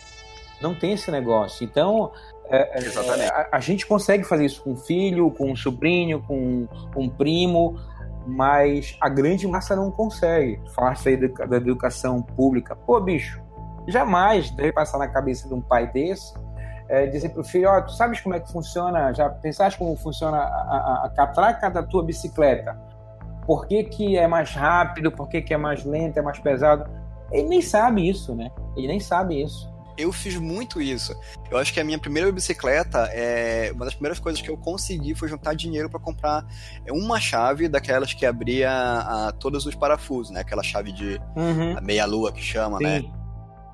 [0.62, 1.66] Não tem esse negócio.
[1.66, 2.12] Então,
[2.50, 6.68] é, é, a, a, gente consegue fazer isso com um filho, com um sobrinho, com,
[6.94, 7.78] com um primo,
[8.26, 10.60] mas a grande massa não consegue.
[10.66, 12.76] Isso aí da, da educação pública.
[12.76, 13.42] Pô, bicho,
[13.88, 16.34] jamais deve passar na cabeça de um pai desse
[16.90, 19.78] é, dizer para o filho, ó, oh, tu sabes como é que funciona, já pensaste
[19.78, 22.78] como funciona a, a, a catraca da tua bicicleta?
[23.46, 26.90] Por que, que é mais rápido, por que, que é mais lento, é mais pesado?
[27.32, 28.52] Ele nem sabe isso, né?
[28.76, 29.74] Ele nem sabe isso.
[29.98, 31.16] Eu fiz muito isso.
[31.50, 35.16] Eu acho que a minha primeira bicicleta, é uma das primeiras coisas que eu consegui
[35.16, 36.46] foi juntar dinheiro para comprar
[36.90, 40.42] uma chave daquelas que abria a, todos os parafusos, né?
[40.42, 41.82] Aquela chave de uhum.
[41.82, 43.02] meia-lua que chama, né?
[43.02, 43.08] Sim.
[43.08, 43.27] né?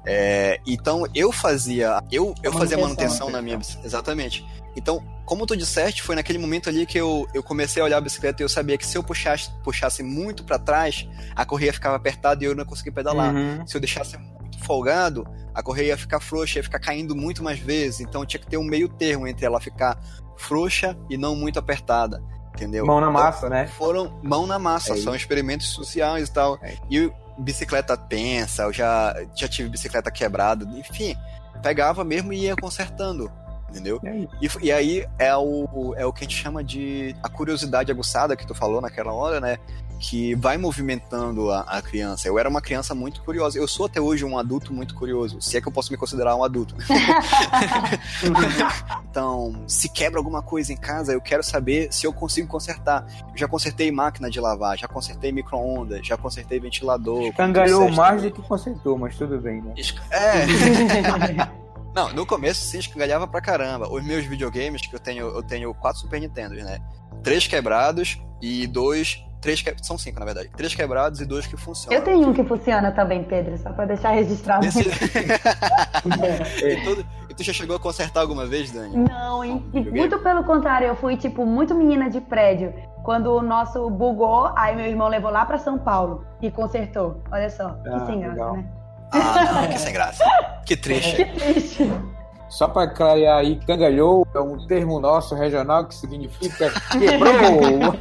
[0.05, 3.87] É, então eu fazia, eu, eu fazia manutenção na minha bicicleta.
[3.87, 4.45] Exatamente.
[4.75, 8.01] Então, como tu disseste, foi naquele momento ali que eu, eu comecei a olhar a
[8.01, 11.95] bicicleta e eu sabia que se eu puxasse, puxasse muito para trás, a correia ficava
[11.95, 13.33] apertada e eu não conseguia pedalar.
[13.33, 13.65] Uhum.
[13.65, 17.59] Se eu deixasse muito folgado, a correia ia ficar frouxa, ia ficar caindo muito mais
[17.59, 18.01] vezes.
[18.01, 19.97] Então tinha que ter um meio termo entre ela ficar
[20.35, 22.21] frouxa e não muito apertada.
[22.55, 22.85] Entendeu?
[22.85, 23.65] Mão na então, massa, né?
[23.65, 26.59] Foram mão na massa, é são experimentos sociais e tal.
[26.61, 26.75] É.
[26.89, 31.15] E bicicleta tensa, eu já, já tive bicicleta quebrada, enfim,
[31.61, 33.31] pegava mesmo e ia consertando,
[33.73, 33.99] entendeu?
[34.39, 38.35] E, e, aí é o, é o que a gente chama de a curiosidade aguçada
[38.35, 39.57] que tu falou naquela hora, né?
[40.03, 42.27] que vai movimentando a, a, criança.
[42.27, 43.57] Eu era uma criança muito curiosa.
[43.57, 46.35] Eu sou até hoje um adulto muito curioso, se é que eu posso me considerar
[46.35, 46.75] um adulto.
[49.09, 53.07] então, se quebra alguma coisa em casa, eu quero saber se eu consigo consertar.
[53.31, 57.23] Eu já consertei máquina de lavar, já consertei micro-ondas, já consertei ventilador.
[57.23, 59.73] Escangalhou mais do que consertou, mas tudo bem, né?
[60.11, 61.53] É.
[61.93, 63.87] Não, no começo sim, escangalhava pra caramba.
[63.91, 66.79] Os meus videogames, que eu tenho, eu tenho quatro Super Nintendo, né?
[67.21, 69.75] Três quebrados e dois Três que...
[69.83, 70.49] São cinco, na verdade.
[70.55, 71.99] Três quebrados e dois que funcionam.
[71.99, 74.65] Eu tenho um que funciona também, Pedro, só pra deixar registrado.
[74.65, 74.79] Esse...
[76.65, 78.95] e, tu, e, tu, já chegou a consertar alguma vez, Dani?
[78.95, 82.73] Não, e, muito pelo contrário, eu fui, tipo, muito menina de prédio.
[83.03, 87.21] Quando o nosso bugou, aí meu irmão levou lá pra São Paulo e consertou.
[87.29, 88.65] Olha só, ah, que sem graça, né?
[89.13, 90.23] Ah, não, que sem graça.
[90.65, 91.15] Que triste.
[91.15, 91.91] Que triste.
[92.53, 97.95] Só para clarear aí, cangalhou é um termo nosso regional que significa quebrou.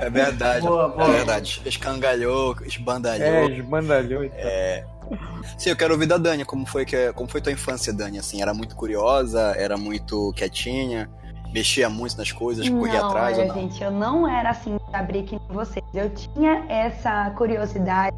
[0.00, 1.06] é verdade, boa, boa.
[1.06, 1.60] é verdade.
[1.66, 3.26] Escangalhou, esbandalhou.
[3.26, 4.24] É, esbandalhou.
[4.24, 4.38] Então.
[4.38, 4.84] É...
[5.58, 8.18] Sim, eu quero ouvir da Dani, como foi, que, como foi tua infância, Dani?
[8.18, 11.10] Assim, era muito curiosa, era muito quietinha,
[11.52, 13.38] mexia muito nas coisas, corria não, atrás?
[13.38, 15.84] Olha, gente, eu não era assim, abrir que vocês.
[15.92, 18.16] Eu tinha essa curiosidade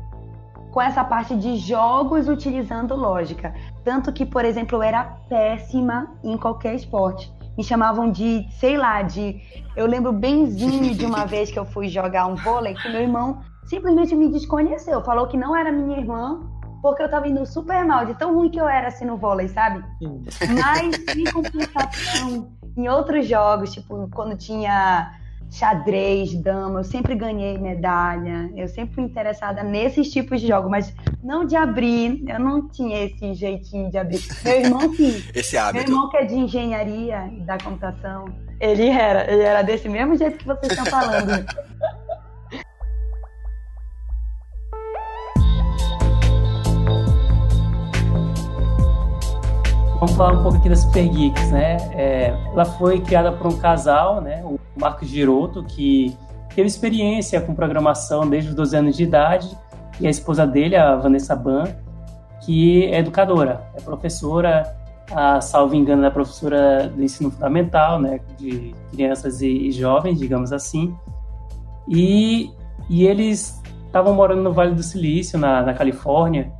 [0.74, 3.54] com essa parte de jogos utilizando lógica.
[3.84, 7.32] Tanto que, por exemplo, eu era péssima em qualquer esporte.
[7.56, 9.40] Me chamavam de, sei lá, de.
[9.76, 13.40] Eu lembro benzinho de uma vez que eu fui jogar um vôlei que meu irmão
[13.66, 15.00] simplesmente me desconheceu.
[15.04, 16.40] Falou que não era minha irmã,
[16.82, 19.46] porque eu tava indo super mal, de tão ruim que eu era assim no vôlei,
[19.46, 19.84] sabe?
[20.02, 25.12] Mas em compensação, em outros jogos, tipo, quando tinha
[25.54, 30.92] xadrez, dama, eu sempre ganhei medalha, eu sempre fui interessada nesses tipos de jogos, mas
[31.22, 34.20] não de abrir, eu não tinha esse jeitinho de abrir.
[34.44, 35.22] Meu irmão sim.
[35.32, 35.84] esse hábito.
[35.84, 38.24] Meu irmão que é de engenharia da computação,
[38.58, 41.30] ele era, ele era desse mesmo jeito que vocês estão falando.
[50.04, 51.78] Vamos falar um pouco aqui da Super Geeks, né?
[51.94, 54.44] É, ela foi criada por um casal, né?
[54.44, 56.14] O Marcos Giroto, que
[56.54, 59.56] teve experiência com programação desde os 12 anos de idade,
[59.98, 61.64] e a esposa dele, a Vanessa Ban,
[62.44, 64.76] que é educadora, é professora,
[65.10, 68.20] a, salvo engano, é professora do ensino fundamental, né?
[68.36, 70.94] De crianças e, e jovens, digamos assim.
[71.88, 72.50] E,
[72.90, 76.52] e eles estavam morando no Vale do Silício, na, na Califórnia,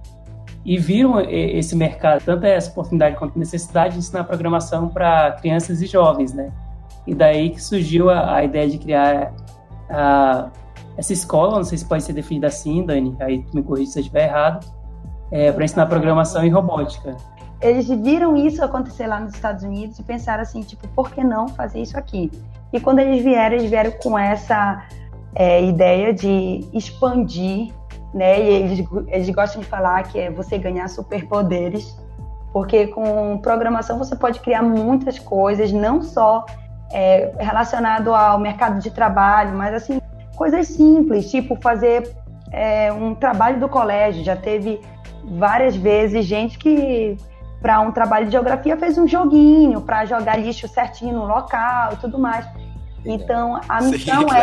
[0.65, 5.87] e viram esse mercado, tanto essa oportunidade quanto necessidade de ensinar programação para crianças e
[5.87, 6.51] jovens, né?
[7.07, 9.35] E daí que surgiu a, a ideia de criar
[9.91, 10.49] a,
[10.97, 13.99] essa escola, não sei se pode ser definida assim, Dani, aí tu me corrija se
[13.99, 14.67] eu estiver errado,
[15.31, 17.15] é, para ensinar programação e robótica.
[17.61, 21.49] Eles viram isso acontecer lá nos Estados Unidos e pensaram assim, tipo, por que não
[21.49, 22.31] fazer isso aqui?
[22.73, 24.83] E quando eles vieram, eles vieram com essa
[25.35, 27.73] é, ideia de expandir
[28.15, 28.41] né?
[28.41, 31.99] E eles, eles gostam de falar que é você ganhar superpoderes,
[32.53, 36.47] porque com programação você pode criar muitas coisas, não só
[36.93, 40.01] é, relacionado ao mercado de trabalho, mas assim
[40.37, 42.15] coisas simples, tipo fazer
[42.53, 44.23] é, um trabalho do colégio.
[44.23, 44.81] Já teve
[45.25, 47.17] várias vezes gente que
[47.61, 51.97] para um trabalho de geografia fez um joguinho para jogar lixo certinho no local e
[51.97, 52.47] tudo mais.
[53.05, 54.37] Então a missão Sim,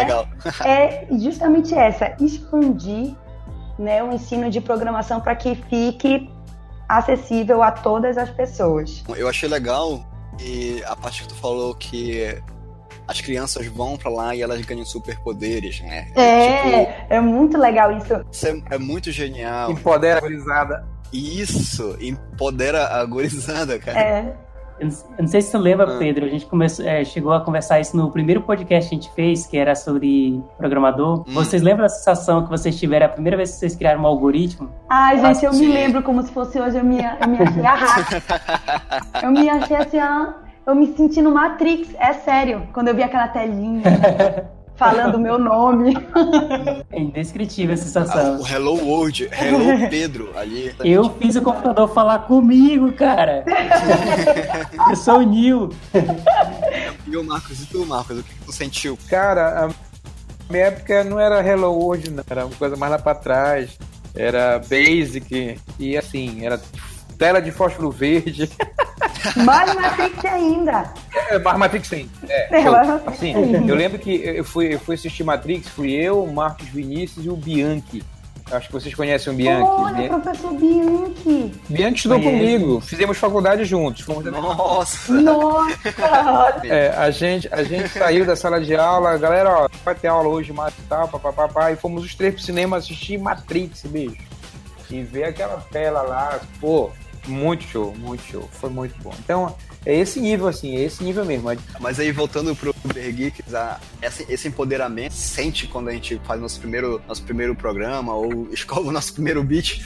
[0.65, 3.15] é, é justamente essa, expandir
[3.81, 6.29] né, o ensino de programação para que fique
[6.87, 9.03] acessível a todas as pessoas.
[9.15, 10.05] Eu achei legal
[10.39, 12.41] e a parte que tu falou que
[13.07, 16.11] as crianças vão para lá e elas ganham superpoderes, né?
[16.15, 18.25] É, tipo, é muito legal isso.
[18.31, 19.71] Isso é, é muito genial.
[19.71, 20.21] Empodera a
[21.11, 23.99] Isso, empodera a gurizada, cara.
[23.99, 24.35] É.
[24.81, 24.87] Eu
[25.19, 25.97] não sei se você lembra, ah.
[25.99, 29.13] Pedro, a gente começou, é, chegou a conversar isso no primeiro podcast que a gente
[29.13, 31.19] fez, que era sobre programador.
[31.19, 31.33] Hum.
[31.33, 34.71] Vocês lembram da sensação que vocês tiveram a primeira vez que vocês criaram um algoritmo?
[34.89, 35.67] Ai, gente, eu sim.
[35.67, 39.75] me lembro como se fosse hoje, eu me, eu me achei a Eu me achei
[39.75, 39.99] assim,
[40.65, 43.83] eu me senti no Matrix, é sério, quando eu vi aquela telinha.
[44.81, 45.95] falando o meu nome.
[46.91, 48.37] É indescritível a sensação.
[48.37, 50.73] Ah, o Hello World, Hello Pedro ali.
[50.83, 53.45] Eu fiz o computador falar comigo, cara.
[54.89, 55.69] Eu sou o Nil.
[57.05, 58.97] E o Marcos, e tu, Marcos, o que, que tu sentiu?
[59.07, 59.69] Cara, a
[60.51, 62.23] minha época não era Hello World, não.
[62.27, 63.77] Era uma coisa mais lá pra trás.
[64.15, 65.59] Era Basic.
[65.77, 66.59] E assim, era
[67.21, 68.49] tela de fósforo verde.
[69.45, 70.91] Mais Matrix ainda.
[71.29, 72.09] É, mais Matrix sim.
[72.27, 73.33] É, é eu, assim,
[73.67, 77.29] eu lembro que eu fui, eu fui assistir Matrix, fui eu, o Marcos Vinícius e
[77.29, 78.03] o Bianchi.
[78.51, 79.69] Acho que vocês conhecem o Bianchi.
[79.69, 80.07] Olha, né?
[80.09, 81.53] professor Bianchi.
[81.69, 82.81] Bianchi estudou comigo.
[82.81, 84.01] Fizemos faculdade juntos.
[84.01, 84.25] Fomos...
[84.25, 85.13] Nossa!
[85.13, 85.77] Nossa!
[86.63, 90.27] É, a, gente, a gente saiu da sala de aula, galera, ó, vai ter aula
[90.27, 94.17] hoje, mais e tal, papapá, e fomos os três pro cinema assistir Matrix, beijo.
[94.89, 96.89] E ver aquela tela lá, pô,
[97.27, 98.47] muito show, muito show.
[98.51, 99.13] Foi muito bom.
[99.19, 99.55] Então,
[99.85, 101.49] é esse nível, assim, é esse nível mesmo.
[101.79, 103.45] Mas aí, voltando pro Uber Geeks,
[104.29, 108.91] esse empoderamento sente quando a gente faz nosso primeiro, nosso primeiro programa ou escova o
[108.91, 109.81] nosso primeiro beat,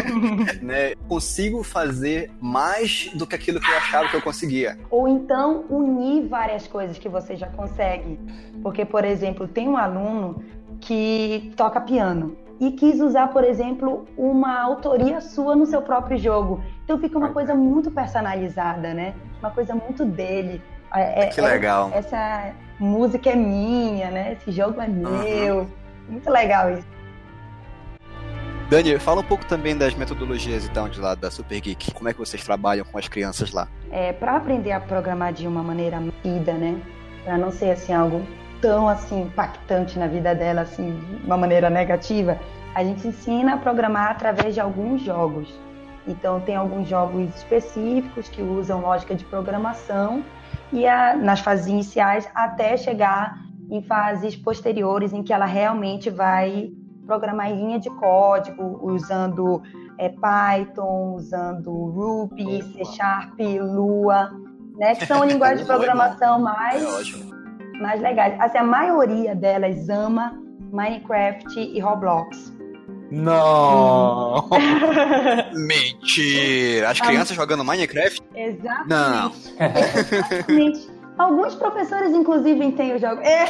[0.62, 0.94] né?
[1.08, 4.78] Consigo fazer mais do que aquilo que eu achava que eu conseguia.
[4.90, 8.18] Ou então unir várias coisas que você já consegue.
[8.62, 10.42] Porque, por exemplo, tem um aluno
[10.80, 16.62] que toca piano e quis usar, por exemplo, uma autoria sua no seu próprio jogo.
[16.84, 19.14] Então fica uma coisa muito personalizada, né?
[19.40, 20.62] Uma coisa muito dele.
[20.94, 21.90] É, é que legal.
[21.92, 24.32] É, essa música é minha, né?
[24.32, 25.58] Esse jogo é meu.
[25.58, 25.66] Uhum.
[26.08, 26.96] Muito legal isso.
[28.68, 31.92] Dani, fala um pouco também das metodologias então de lá da Super Geek.
[31.92, 33.68] Como é que vocês trabalham com as crianças lá?
[33.92, 36.80] É, para aprender a programar de uma maneira rápida, né?
[37.24, 38.26] Para não ser assim algo
[38.66, 42.36] tão assim impactante na vida dela assim de uma maneira negativa,
[42.74, 45.48] a gente ensina a programar através de alguns jogos.
[46.04, 50.24] Então tem alguns jogos específicos que usam lógica de programação
[50.72, 53.38] e a, nas fases iniciais até chegar
[53.70, 56.72] em fases posteriores em que ela realmente vai
[57.06, 59.62] programar em linha de código usando
[59.96, 64.32] é, Python, usando Ruby, C Sharp, Lua,
[64.76, 64.96] né?
[64.96, 66.82] Que são linguagens de programação mais
[67.80, 68.34] mais legais.
[68.40, 70.38] Assim, a maioria delas ama
[70.72, 72.54] Minecraft e Roblox.
[73.10, 74.48] Não!
[75.54, 76.90] Mentira!
[76.90, 78.20] As crianças jogando Minecraft?
[78.34, 78.88] Exatamente.
[78.88, 79.32] Não.
[79.60, 80.96] Exatamente.
[81.16, 83.22] Alguns professores, inclusive, têm o jogo.
[83.22, 83.46] É.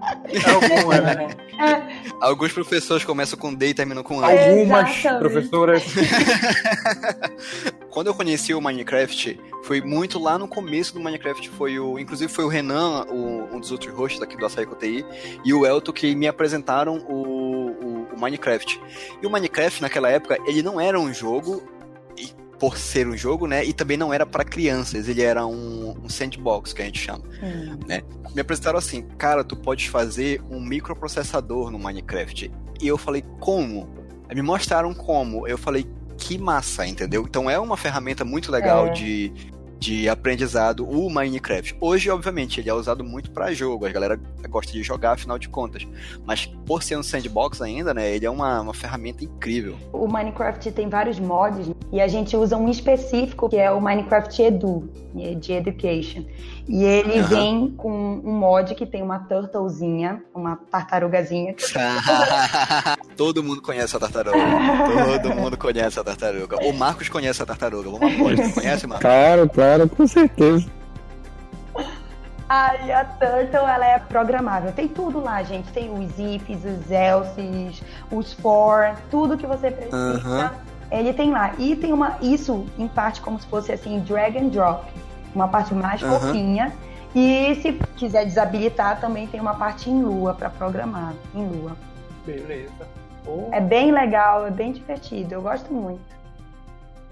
[0.00, 1.36] Algumas, né?
[1.58, 2.12] É.
[2.20, 4.26] Alguns professores começam com D e terminam com A.
[4.26, 5.18] Algumas Exatamente.
[5.18, 5.82] professoras.
[7.90, 11.48] Quando eu conheci o Minecraft, foi muito lá no começo do Minecraft.
[11.50, 15.04] Foi o, inclusive foi o Renan, o, um dos outros hosts aqui do Açaí TI,
[15.44, 18.80] e o Elton que me apresentaram o, o, o Minecraft.
[19.22, 21.62] E o Minecraft, naquela época, ele não era um jogo
[22.58, 23.64] por ser um jogo, né?
[23.64, 27.22] E também não era para crianças, ele era um, um, sandbox que a gente chama,
[27.42, 27.78] hum.
[27.86, 28.02] né?
[28.34, 32.50] Me apresentaram assim, cara, tu pode fazer um microprocessador no Minecraft.
[32.80, 33.88] E eu falei, como?
[34.34, 35.46] Me mostraram como.
[35.46, 37.24] Eu falei, que massa, entendeu?
[37.28, 38.90] Então é uma ferramenta muito legal é.
[38.90, 39.32] de
[39.78, 41.76] de aprendizado o Minecraft.
[41.80, 45.48] Hoje, obviamente, ele é usado muito para jogo, a galera gosta de jogar, afinal de
[45.48, 45.86] contas.
[46.24, 49.76] Mas por ser um sandbox ainda, né, ele é uma, uma ferramenta incrível.
[49.92, 54.42] O Minecraft tem vários mods e a gente usa um específico que é o Minecraft
[54.42, 54.90] Edu,
[55.38, 56.24] de Education.
[56.68, 57.26] E ele uhum.
[57.28, 61.54] vem com um mod que tem uma turtlezinha, uma tartarugazinha.
[63.16, 64.36] Todo mundo conhece a tartaruga.
[65.22, 66.56] Todo mundo conhece a tartaruga.
[66.64, 67.90] O Marcos conhece a tartaruga.
[67.90, 68.36] Vamos apoiar.
[68.52, 69.02] Conhece, Marcos?
[69.02, 70.66] Claro, claro, com certeza.
[72.48, 74.72] Aí a Turtle, ela é programável.
[74.72, 75.70] Tem tudo lá, gente.
[75.72, 79.96] Tem os ifs, os else's, os for, tudo que você precisa.
[79.96, 80.50] Uhum.
[80.92, 81.52] Ele tem lá.
[81.58, 84.86] E tem uma, isso em parte como se fosse assim, drag and drop
[85.36, 86.18] uma parte mais uhum.
[86.18, 86.72] fofinha.
[87.14, 91.76] E se quiser desabilitar, também tem uma parte em Lua para programar, em Lua.
[92.24, 92.86] Beleza.
[93.26, 93.48] Oh.
[93.52, 96.00] É bem legal, é bem divertido, eu gosto muito.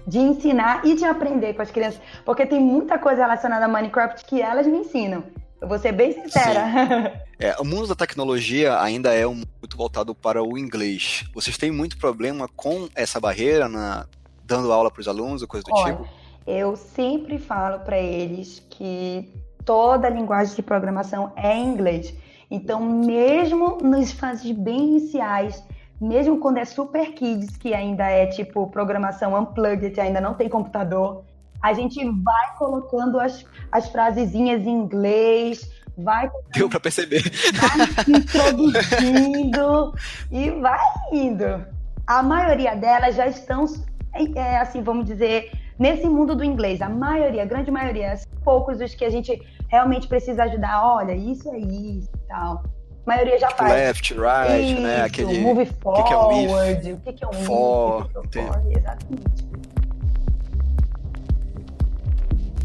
[0.07, 4.25] De ensinar e de aprender com as crianças, porque tem muita coisa relacionada a Minecraft
[4.25, 5.23] que elas me ensinam.
[5.61, 7.25] Eu vou ser bem sincera.
[7.37, 11.25] É, o mundo da tecnologia ainda é um, muito voltado para o inglês.
[11.33, 14.05] Vocês têm muito problema com essa barreira na
[14.45, 16.07] dando aula para os alunos ou coisa do Olha, tipo?
[16.47, 19.33] eu sempre falo para eles que
[19.65, 22.13] toda linguagem de programação é em inglês.
[22.49, 25.61] Então, mesmo nos fases bem iniciais,
[25.99, 31.23] mesmo quando é super kids, que ainda é tipo programação unplugged, ainda não tem computador,
[31.61, 35.67] a gente vai colocando as, as frasezinhas em inglês,
[35.97, 36.29] vai.
[36.53, 37.23] Deu para perceber.
[37.53, 39.93] Vai introduzindo
[40.31, 40.79] e vai
[41.11, 41.65] indo.
[42.05, 43.65] A maioria delas já estão,
[44.13, 46.81] é, assim, vamos dizer, nesse mundo do inglês.
[46.81, 50.85] A maioria, a grande maioria, poucos os que a gente realmente precisa ajudar.
[50.85, 52.63] Olha, isso é isso e tal.
[53.05, 53.71] A maioria já faz.
[53.71, 54.61] Left, right, né?
[54.61, 55.01] isso, né?
[55.03, 55.39] Aquele.
[55.39, 56.01] Move forward.
[56.01, 56.97] O que, é um if?
[57.05, 58.09] O que, é um for, if?
[58.15, 58.61] O que é um for?
[58.75, 59.45] Exatamente.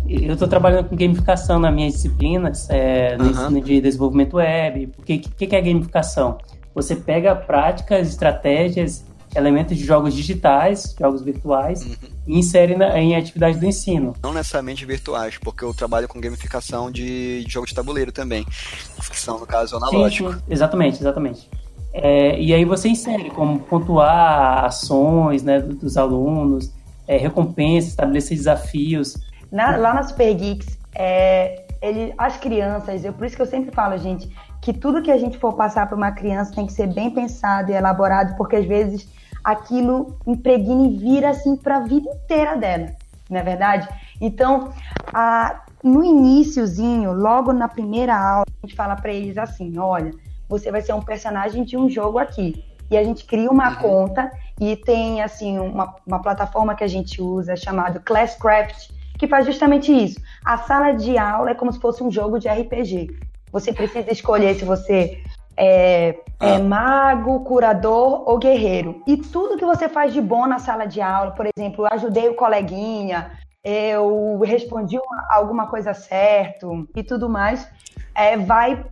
[0.09, 3.31] Eu estou trabalhando com gamificação nas minhas disciplinas, é, no uhum.
[3.31, 4.91] ensino de desenvolvimento web.
[4.99, 6.39] O que, que é gamificação?
[6.75, 9.05] Você pega práticas, estratégias,
[9.35, 11.95] elementos de jogos digitais, jogos virtuais, uhum.
[12.27, 14.15] e insere na, em atividades do ensino.
[14.23, 19.17] Não necessariamente virtuais, porque eu trabalho com gamificação de, de jogos de tabuleiro também, que
[19.17, 20.35] são, no caso, analógicos.
[20.35, 20.45] Sim, sim.
[20.49, 21.49] Exatamente, exatamente.
[21.93, 26.73] É, e aí você insere como pontuar ações né, dos alunos,
[27.07, 29.17] é, recompensas, estabelecer desafios.
[29.51, 33.75] Na, lá na Super Geeks, é, ele, as crianças, eu, por isso que eu sempre
[33.75, 36.87] falo, gente, que tudo que a gente for passar para uma criança tem que ser
[36.93, 39.09] bem pensado e elaborado, porque às vezes
[39.43, 42.91] aquilo impregna e vira assim para a vida inteira dela,
[43.29, 43.89] não é verdade?
[44.21, 44.73] Então,
[45.13, 50.13] a, no iníciozinho, logo na primeira aula, a gente fala para eles assim: olha,
[50.49, 52.65] você vai ser um personagem de um jogo aqui.
[52.91, 53.77] E a gente cria uma uhum.
[53.77, 54.31] conta
[54.61, 59.93] e tem assim uma, uma plataforma que a gente usa chamada Classcraft, que faz justamente
[59.93, 60.21] isso.
[60.45, 63.17] A sala de aula é como se fosse um jogo de RPG.
[63.53, 65.23] Você precisa escolher se você
[65.61, 66.59] é, é, ah.
[66.59, 69.03] mago, curador ou guerreiro.
[69.07, 72.31] E tudo que você faz de bom na sala de aula, por exemplo, eu ajudei
[72.31, 73.33] o coleguinha,
[73.63, 77.69] eu respondi uma, alguma coisa certo e tudo mais,
[78.15, 78.83] é, vai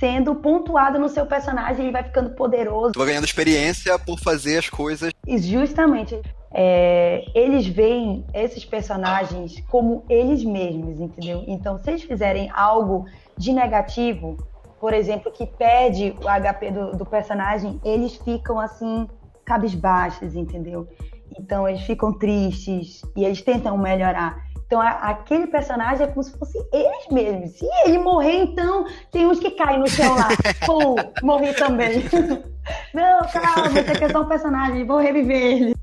[0.00, 2.94] sendo pontuado no seu personagem e vai ficando poderoso.
[2.96, 5.12] Vai ganhando experiência por fazer as coisas.
[5.24, 6.20] E justamente
[6.52, 11.44] é, eles veem esses personagens como eles mesmos, entendeu?
[11.46, 13.06] Então, se eles fizerem algo
[13.38, 14.36] de negativo,
[14.80, 19.08] por exemplo, que perde o HP do, do personagem, eles ficam assim,
[19.44, 20.86] cabisbaixos, entendeu?
[21.38, 24.44] Então, eles ficam tristes e eles tentam melhorar.
[24.66, 27.52] Então, a, aquele personagem é como se fosse eles mesmos.
[27.52, 30.28] Se ele morrer, então, tem uns que caem no chão lá.
[30.66, 32.02] Pô, morri também.
[32.92, 35.76] Não, calma, você quer só um personagem, vou reviver ele.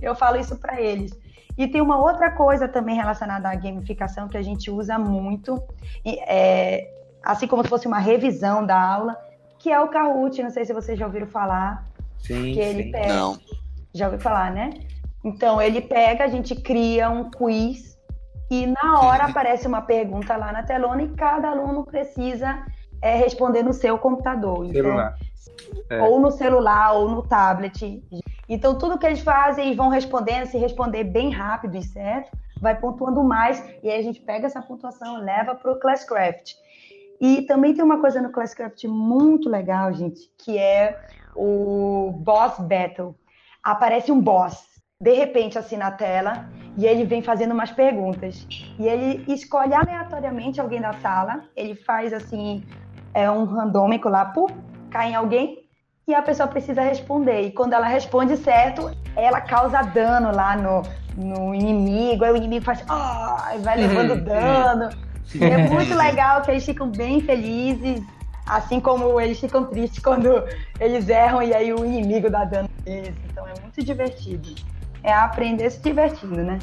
[0.00, 1.12] Eu falo isso para eles.
[1.56, 5.60] E tem uma outra coisa também relacionada à gamificação que a gente usa muito,
[6.06, 6.88] é,
[7.22, 9.16] assim como se fosse uma revisão da aula,
[9.58, 10.42] que é o Kahoot.
[10.42, 11.84] Não sei se vocês já ouviram falar.
[12.18, 12.90] Sim, que ele sim.
[12.92, 13.38] Pega, Não.
[13.94, 14.70] Já ouviu falar, né?
[15.24, 17.98] Então, ele pega, a gente cria um quiz
[18.50, 22.64] e na hora aparece uma pergunta lá na telona e cada aluno precisa
[23.02, 24.64] é, responder no seu computador.
[24.64, 25.18] Então, celular.
[25.90, 26.00] É.
[26.02, 28.02] Ou no celular, ou no tablet.
[28.48, 32.74] Então, tudo que eles fazem, eles vão respondendo, se responder bem rápido e certo, vai
[32.78, 36.54] pontuando mais, e aí a gente pega essa pontuação leva para o Classcraft.
[37.20, 40.98] E também tem uma coisa no Classcraft muito legal, gente, que é
[41.34, 43.14] o Boss Battle.
[43.62, 44.64] Aparece um boss,
[45.00, 48.46] de repente, assim na tela, e ele vem fazendo umas perguntas.
[48.78, 52.64] E ele escolhe aleatoriamente alguém da sala, ele faz assim,
[53.12, 54.54] é um randômico lá, puf,
[54.90, 55.68] cai em alguém,
[56.06, 57.42] e a pessoa precisa responder.
[57.42, 60.82] E quando ela responde certo, ela causa dano lá no,
[61.16, 64.24] no inimigo, aí o inimigo faz, oh, vai levando uhum.
[64.24, 65.07] dano.
[65.34, 68.02] E é muito legal que eles ficam bem felizes,
[68.46, 70.44] assim como eles ficam tristes quando
[70.80, 73.14] eles erram e aí o inimigo dá dano neles.
[73.30, 74.54] Então é muito divertido.
[75.02, 76.58] É aprender se divertindo, né?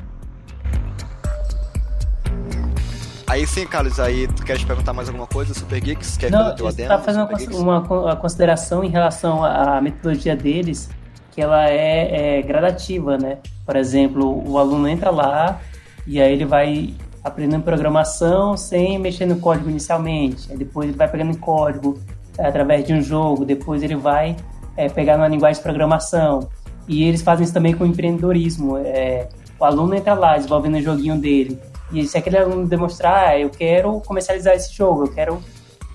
[3.27, 6.15] Aí sim, Carlos, aí tu queres perguntar mais alguma coisa, Super Geeks?
[6.15, 10.89] Quer Não, você está fazendo uma, uma, consideração em relação à metodologia deles,
[11.31, 13.39] que ela é, é, gradativa, né?
[13.65, 15.59] Por exemplo, o aluno entra lá
[16.05, 16.93] e aí ele vai
[17.25, 20.51] aprendendo programação sem mexer no código inicialmente.
[20.51, 21.99] Aí depois ele vai pegando em código
[22.37, 24.35] é, através de um jogo, depois ele vai
[24.77, 26.47] é, pegar uma linguagem de programação.
[26.87, 28.77] E eles fazem isso também com empreendedorismo.
[28.77, 29.27] É,
[29.59, 31.59] o aluno entra lá desenvolvendo o joguinho dele
[31.91, 35.41] e se aquele aluno demonstrar, ah, eu quero comercializar esse jogo, eu quero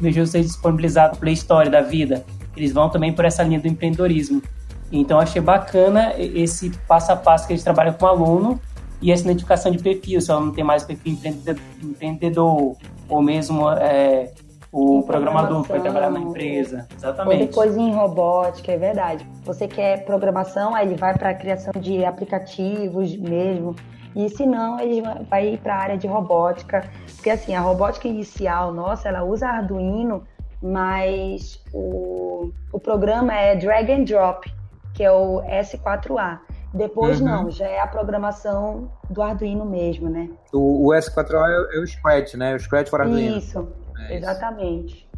[0.01, 2.25] meu jogo ser disponibilizado Play Store da vida,
[2.57, 4.43] eles vão também por essa linha do empreendedorismo.
[4.91, 8.61] Então achei bacana esse passo a passo que eles trabalham com o aluno
[9.03, 11.17] e essa identificação de perfil, se o aluno tem mais perfil
[11.83, 12.77] empreendedor,
[13.09, 14.31] ou mesmo é,
[14.73, 16.87] o programador que vai trabalhar na empresa.
[16.97, 17.41] Exatamente.
[17.41, 19.27] Ou depois em robótica, é verdade.
[19.45, 23.75] Você quer programação, aí ele vai para a criação de aplicativos mesmo.
[24.15, 28.09] E se não, ele vai ir para a área de robótica, porque assim, a robótica
[28.09, 30.25] inicial nossa, ela usa Arduino,
[30.61, 34.53] mas o, o programa é drag and drop,
[34.95, 36.41] que é o S4A.
[36.73, 37.27] Depois uhum.
[37.27, 40.31] não, já é a programação do Arduino mesmo, né?
[40.53, 42.55] O, o S4A é, é, o Scratch, né?
[42.55, 43.39] O Scratch para Arduino.
[43.39, 43.69] Isso,
[43.99, 44.95] é exatamente.
[44.95, 45.11] Isso.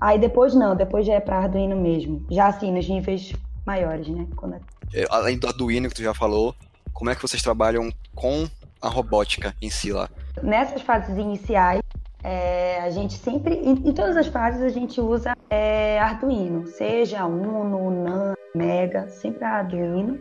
[0.00, 2.24] Aí depois não, depois já é para Arduino mesmo.
[2.30, 3.32] Já assim, nos níveis
[3.66, 4.26] maiores, né?
[4.34, 4.56] Quando...
[4.94, 6.54] É, além do Arduino que tu já falou,
[6.92, 8.48] como é que vocês trabalham com
[8.80, 10.08] a robótica em si lá?
[10.42, 11.82] Nessas fases iniciais,
[12.22, 17.24] é, a gente sempre, em, em, todas as fases, a gente usa é, Arduino, seja
[17.26, 20.18] Uno, NAN, Mega, sempre Arduino.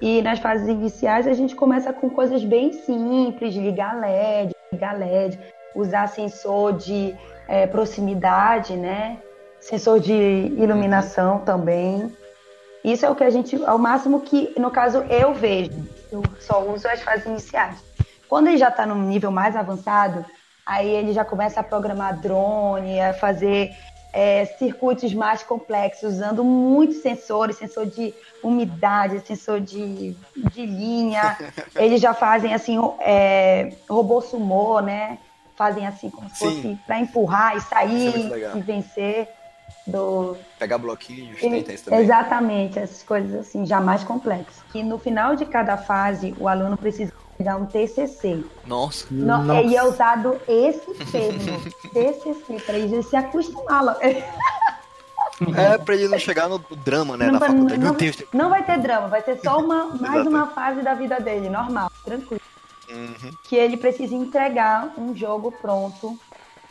[0.00, 5.38] E nas fases iniciais a gente começa com coisas bem simples, ligar LED, ligar LED,
[5.74, 7.14] usar sensor de
[7.48, 9.18] é, proximidade, né?
[9.60, 12.10] Sensor de iluminação também.
[12.84, 15.72] Isso é o que a gente, é o máximo que, no caso, eu vejo.
[16.10, 17.76] Eu só uso as fases iniciais.
[18.28, 20.24] Quando ele já está num nível mais avançado,
[20.66, 23.70] aí ele já começa a programar drone, a fazer
[24.12, 31.38] é, circuitos mais complexos, usando muitos sensores, sensor de umidade, sensor de, de linha.
[31.74, 35.18] Eles já fazem assim, é, robô sumô, né?
[35.56, 39.28] Fazem assim como se fosse para empurrar e sair é e vencer
[39.86, 42.00] do pegar bloquinhos, tem isso também.
[42.00, 44.62] Exatamente, essas coisas assim já mais complexas.
[44.74, 47.12] E no final de cada fase, o aluno precisa
[47.42, 48.44] dar um TCC.
[48.66, 49.06] Nossa.
[49.10, 49.62] No, Nossa.
[49.62, 51.60] E é usado esse termo,
[51.92, 53.96] TCC, para ele se acostumar.
[55.56, 57.26] É pra ele não chegar no drama, né?
[57.26, 57.80] Não, na faculdade.
[58.32, 61.48] Não, não, vai ter drama, vai ser só uma, mais uma fase da vida dele,
[61.48, 62.40] normal, tranquilo.
[62.90, 63.30] Uhum.
[63.44, 66.18] Que ele precisa entregar um jogo pronto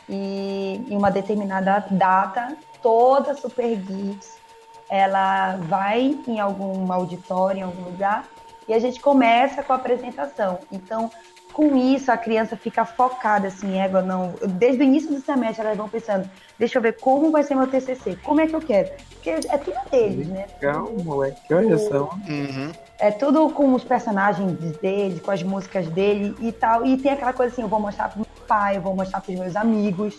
[0.08, 4.42] e em uma determinada data, toda Super Geeks
[4.88, 8.26] ela vai em algum auditório, em algum lugar,
[8.68, 10.58] e a gente começa com a apresentação.
[10.70, 11.10] Então,
[11.52, 14.34] com isso, a criança fica focada, assim, égua, não.
[14.42, 17.66] Desde o início do semestre, elas vão pensando: deixa eu ver como vai ser meu
[17.66, 18.90] TCC, como é que eu quero.
[19.10, 20.46] Porque é tudo deles, né?
[20.60, 22.10] Legal, moleque, olha só.
[22.28, 22.72] Uhum.
[22.98, 26.86] É tudo com os personagens dele, com as músicas dele e tal.
[26.86, 29.38] E tem aquela coisa assim: eu vou mostrar pro meu pai, eu vou mostrar pros
[29.38, 30.18] meus amigos.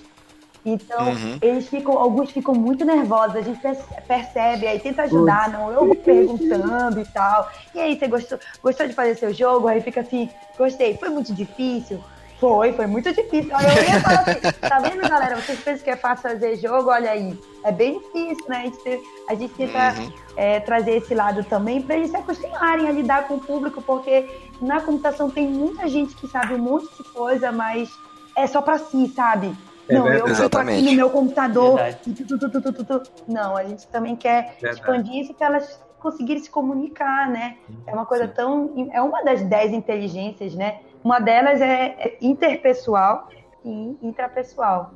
[0.66, 1.38] Então, uhum.
[1.42, 3.60] eles ficam, alguns ficam muito nervosos, a gente
[4.08, 7.50] percebe, aí tenta ajudar, não, eu perguntando e tal.
[7.76, 9.68] E aí, você gostou, gostou de fazer seu jogo?
[9.68, 12.02] Aí fica assim, gostei, foi muito difícil?
[12.40, 13.56] Foi, foi muito difícil.
[13.56, 15.36] Aí eu ia falar assim, tá vendo, galera?
[15.36, 16.90] Vocês pensam que é fácil fazer jogo?
[16.90, 18.58] Olha aí, é bem difícil, né?
[18.58, 20.12] A gente, a gente tenta uhum.
[20.36, 24.30] é, trazer esse lado também para eles se acostumarem a lidar com o público, porque
[24.62, 27.90] na computação tem muita gente que sabe um monte de coisa, mas
[28.36, 29.56] é só para si, sabe?
[29.88, 31.80] É não, eu fico aqui no meu computador.
[32.04, 34.76] Tu, tu, tu, não, a gente também quer verdade.
[34.76, 37.58] expandir isso para elas conseguirem se comunicar, né?
[37.86, 38.34] É uma coisa Sim.
[38.34, 38.90] tão.
[38.92, 40.80] É uma das dez inteligências, né?
[41.04, 43.28] Uma delas é, é interpessoal
[43.64, 44.94] e intrapessoal.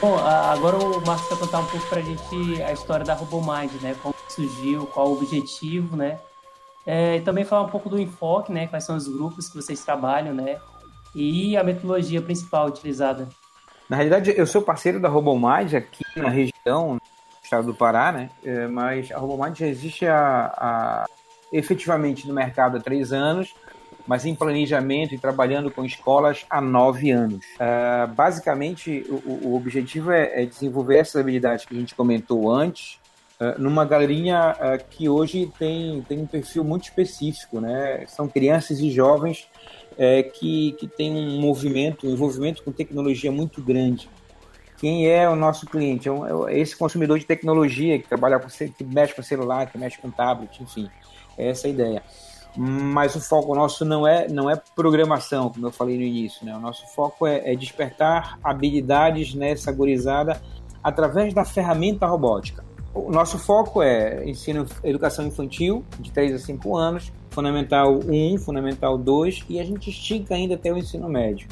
[0.00, 3.96] Bom, agora o Marcos vai contar um pouco pra gente a história da RoboMind, né?
[4.00, 6.20] Como surgiu, qual o objetivo, né?
[6.90, 8.66] É, também falar um pouco do enfoque, né?
[8.66, 10.56] Quais são os grupos que vocês trabalham, né?
[11.14, 13.28] E a metodologia principal utilizada.
[13.90, 17.00] Na realidade, eu sou parceiro da RoboMind aqui na região, no
[17.44, 18.30] estado do Pará, né?
[18.42, 21.04] É, mas a RoboMind já existe a, a,
[21.52, 23.54] efetivamente no mercado há três anos,
[24.06, 27.44] mas em planejamento e trabalhando com escolas há nove anos.
[27.56, 32.97] Uh, basicamente, o, o objetivo é, é, desenvolver essas habilidades que a gente comentou antes,
[33.58, 38.04] numa galerinha uh, que hoje tem, tem um perfil muito específico, né?
[38.08, 39.48] São crianças e jovens
[39.92, 44.08] uh, que, que têm um movimento, um envolvimento com tecnologia muito grande.
[44.78, 46.08] Quem é o nosso cliente?
[46.08, 46.12] É,
[46.52, 50.10] é esse consumidor de tecnologia que trabalha com que mexe com celular, que mexe com
[50.10, 50.88] tablet, enfim.
[51.36, 52.02] É essa a ideia.
[52.56, 56.56] Mas o foco nosso não é não é programação, como eu falei no início, né?
[56.56, 60.40] O nosso foco é, é despertar habilidades nessa gorizada
[60.82, 62.67] através da ferramenta robótica.
[62.94, 68.96] O nosso foco é ensino, educação infantil, de 3 a 5 anos, fundamental 1, fundamental
[68.96, 71.48] 2, e a gente estica ainda até o ensino médio.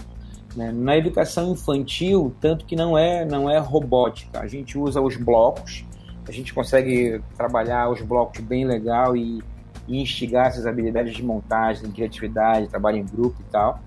[0.57, 0.73] Né?
[0.73, 5.85] Na educação infantil, tanto que não é, não é robótica, a gente usa os blocos,
[6.27, 9.43] a gente consegue trabalhar os blocos bem legal e,
[9.87, 13.79] e instigar essas habilidades de montagem, de criatividade, trabalho em grupo e tal.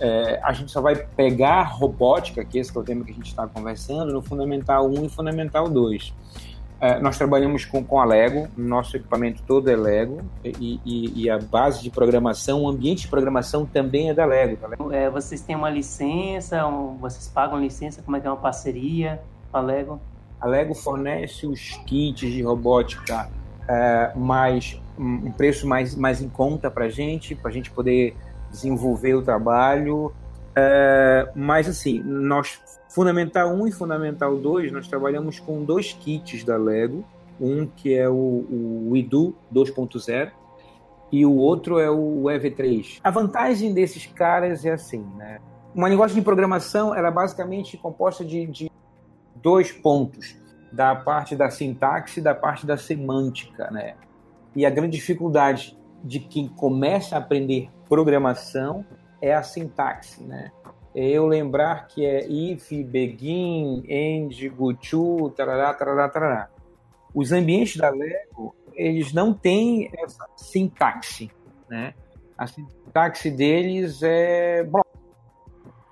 [0.00, 3.28] É, a gente só vai pegar robótica, que esse é o tema que a gente
[3.28, 6.14] está conversando, no Fundamental 1 e Fundamental 2.
[6.80, 11.30] É, nós trabalhamos com, com a Lego, nosso equipamento todo é Lego e, e, e,
[11.30, 14.56] a base de programação, o ambiente de programação também é da Lego.
[14.56, 18.38] Tá é, vocês têm uma licença, um, vocês pagam licença, como é que é uma
[18.38, 19.20] parceria
[19.52, 20.00] com a Lego?
[20.40, 23.28] A Lego fornece os kits de robótica
[23.68, 28.16] é, mais um preço mais, mais em conta para a gente, para a gente poder
[28.50, 30.12] desenvolver o trabalho
[30.54, 36.56] É, mas assim, nós Fundamental 1 e Fundamental 2, nós trabalhamos com dois kits da
[36.56, 37.04] Lego.
[37.40, 38.12] Um que é o,
[38.90, 40.30] o IDU 2.0
[41.12, 43.00] e o outro é o EV3.
[43.02, 45.38] A vantagem desses caras é assim, né?
[45.74, 48.70] Uma linguagem de programação ela é basicamente composta de, de
[49.36, 50.36] dois pontos,
[50.72, 53.94] da parte da sintaxe e da parte da semântica, né?
[54.54, 58.84] E a grande dificuldade de quem começa a aprender programação
[59.20, 60.50] é a sintaxe, né?
[60.94, 66.50] Eu lembrar que é if, begin, end, go to, tarará, tarará, tarará.
[67.14, 71.30] Os ambientes da Lego, eles não têm essa sintaxe,
[71.68, 71.94] né?
[72.36, 74.88] A sintaxe deles é bloco.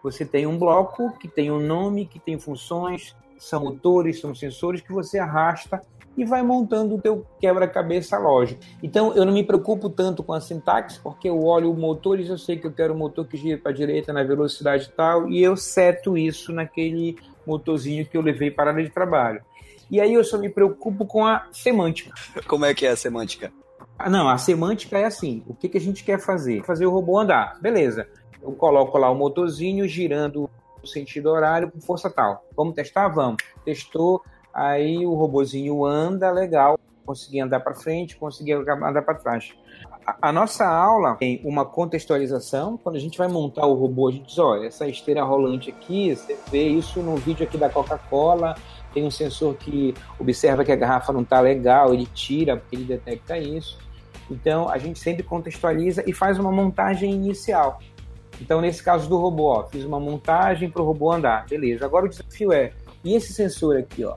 [0.03, 4.81] Você tem um bloco que tem um nome, que tem funções, são motores, são sensores
[4.81, 5.81] que você arrasta
[6.19, 8.61] e vai montando o teu quebra-cabeça lógico.
[8.83, 12.57] Então eu não me preocupo tanto com a sintaxe, porque eu olho motores, eu sei
[12.57, 15.57] que eu quero um motor que gira para a direita na velocidade tal, e eu
[15.57, 17.17] seto isso naquele
[17.47, 19.41] motorzinho que eu levei para a área de trabalho.
[19.89, 22.13] E aí eu só me preocupo com a semântica.
[22.49, 23.53] Como é que é a semântica?
[23.97, 26.63] Ah, não, a semântica é assim: o que, que a gente quer fazer?
[26.65, 27.59] Fazer o robô andar.
[27.61, 28.09] Beleza.
[28.43, 30.51] Eu coloco lá o motorzinho girando
[30.83, 32.45] no sentido horário com força tal.
[32.57, 33.09] Vamos testar?
[33.09, 33.43] Vamos.
[33.65, 34.23] Testou,
[34.59, 39.53] Aí o robozinho anda legal, consegui andar para frente, consegui andar para trás.
[40.05, 42.77] A, a, nossa aula tem uma contextualização.
[42.77, 46.13] Quando a gente vai montar o robô, a gente diz: olha, essa esteira rolante aqui,
[46.13, 48.57] você vê isso no vídeo aqui da Coca-Cola.
[48.93, 52.85] Tem um sensor que observa que a garrafa não está legal, ele tira, porque ele
[52.85, 53.79] detecta isso.
[54.29, 57.79] Então a gente sempre contextualiza e faz uma montagem inicial.
[58.41, 61.47] Então, nesse caso do robô, ó, fiz uma montagem para o robô andar.
[61.47, 61.85] Beleza.
[61.85, 62.73] Agora o desafio é:
[63.05, 64.17] e esse sensor aqui, ó?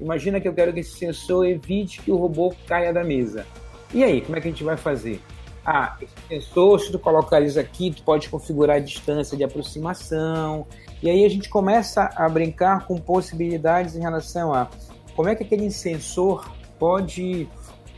[0.00, 3.46] Imagina que eu quero que esse sensor evite que o robô caia da mesa.
[3.94, 5.20] E aí, como é que a gente vai fazer?
[5.64, 10.66] Ah, esse sensor, se tu colocar isso aqui, tu pode configurar a distância de aproximação.
[11.02, 14.68] E aí a gente começa a brincar com possibilidades em relação a
[15.14, 17.48] como é que aquele sensor pode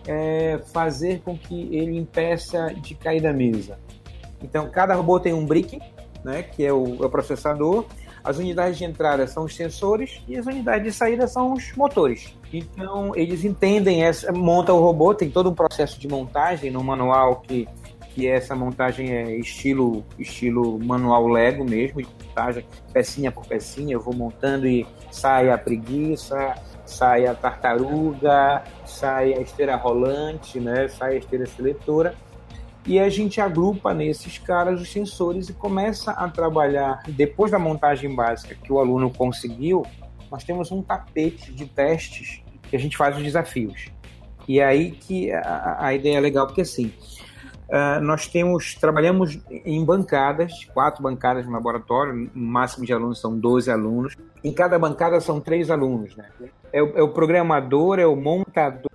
[0.07, 3.79] é, fazer com que ele impeça de cair da mesa.
[4.43, 5.81] Então, cada robô tem um brick,
[6.25, 7.85] né, que é o, é o processador,
[8.29, 12.37] as unidades de entrada são os sensores e as unidades de saída são os motores.
[12.53, 17.37] Então, eles entendem essa, monta o robô, tem todo um processo de montagem no manual
[17.37, 17.67] que
[18.15, 24.01] que essa montagem é estilo estilo manual Lego mesmo, de montagem pecinha por pecinha, eu
[24.01, 26.55] vou montando e sai a preguiça,
[26.85, 32.17] sai a tartaruga, sai a esteira rolante, né, sai a esteira seletora
[32.89, 37.03] e a gente agrupa nesses caras os sensores e começa a trabalhar.
[37.07, 39.85] Depois da montagem básica que o aluno conseguiu,
[40.31, 43.91] nós temos um tapete de testes que a gente faz os desafios.
[44.49, 46.91] E é aí que a, a ideia é legal, porque assim,
[47.69, 53.39] uh, nós temos, trabalhamos em bancadas, quatro bancadas no laboratório, o máximo de alunos são
[53.39, 54.17] 12 alunos.
[54.43, 56.25] Em cada bancada são três alunos, né?
[56.73, 58.91] É o, é o programador, é o montador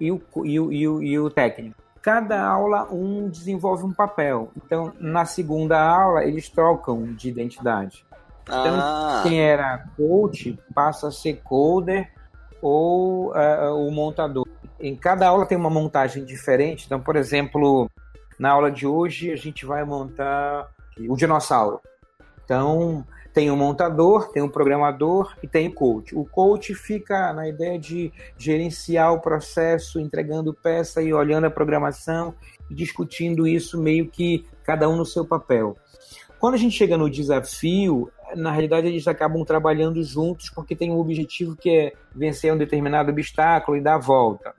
[0.00, 4.52] e o, e o, e o, e o técnico cada aula um desenvolve um papel.
[4.56, 8.06] Então, na segunda aula, eles trocam de identidade.
[8.44, 9.22] Então, ah.
[9.24, 12.08] quem era coach passa a ser coder
[12.62, 14.46] ou uh, o montador.
[14.78, 16.86] Em cada aula tem uma montagem diferente.
[16.86, 17.90] Então, por exemplo,
[18.38, 20.68] na aula de hoje a gente vai montar
[21.08, 21.80] o dinossauro.
[22.44, 23.04] Então,
[23.36, 26.16] tem o montador, tem o programador e tem o coach.
[26.16, 32.34] O coach fica na ideia de gerenciar o processo, entregando peça e olhando a programação
[32.70, 35.76] e discutindo isso meio que cada um no seu papel.
[36.38, 40.98] Quando a gente chega no desafio, na realidade eles acabam trabalhando juntos porque tem um
[40.98, 44.54] objetivo que é vencer um determinado obstáculo e dar a volta.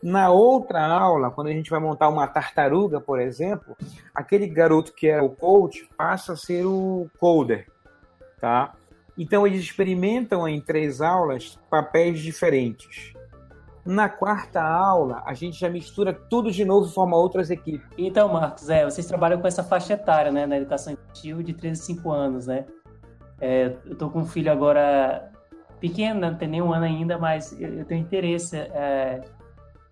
[0.00, 3.76] Na outra aula, quando a gente vai montar uma tartaruga, por exemplo,
[4.14, 7.66] aquele garoto que é o coach passa a ser o coder
[8.40, 8.74] tá?
[9.16, 13.12] Então eles experimentam em três aulas papéis diferentes.
[13.84, 17.88] Na quarta aula, a gente já mistura tudo de novo e forma outras equipes.
[17.96, 21.80] Então, Marcos, é, vocês trabalham com essa faixa etária, né, na educação infantil de 13
[21.80, 22.66] a 5 anos, né?
[23.40, 25.32] É, eu tô com um filho agora
[25.80, 29.22] pequeno, não tem nem um ano ainda, mas eu, eu tenho interesse é,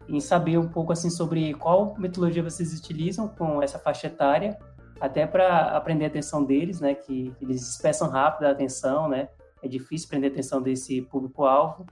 [0.09, 4.59] em saber um pouco assim sobre qual metodologia vocês utilizam com essa faixa etária
[5.01, 6.95] até para aprender a atenção deles, né?
[6.95, 9.29] Que, eles expressam rápido a atenção, né?
[9.63, 11.87] É difícil prender a atenção desse público-alvo.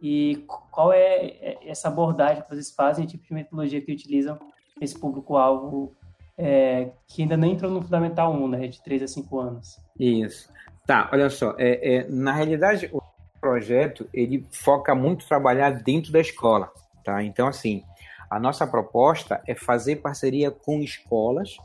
[0.00, 4.38] E qual é, é essa abordagem que vocês fazem, tipo de metodologia que utilizam
[4.80, 5.94] esse público-alvo
[6.36, 8.66] é, que ainda nem entrou no Fundamental 1, né?
[8.68, 9.78] De 3 a 5 anos.
[9.98, 10.52] Isso.
[10.86, 11.54] Tá, olha só.
[11.58, 13.00] É, é, na realidade, o
[13.40, 16.72] projeto, ele foca muito trabalhar dentro da escola,
[17.04, 17.22] tá?
[17.22, 17.82] Então, assim,
[18.28, 21.56] a nossa proposta é fazer parceria com escolas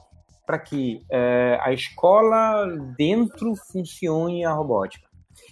[0.50, 2.66] para que é, a escola
[2.98, 5.08] dentro funcione a robótica.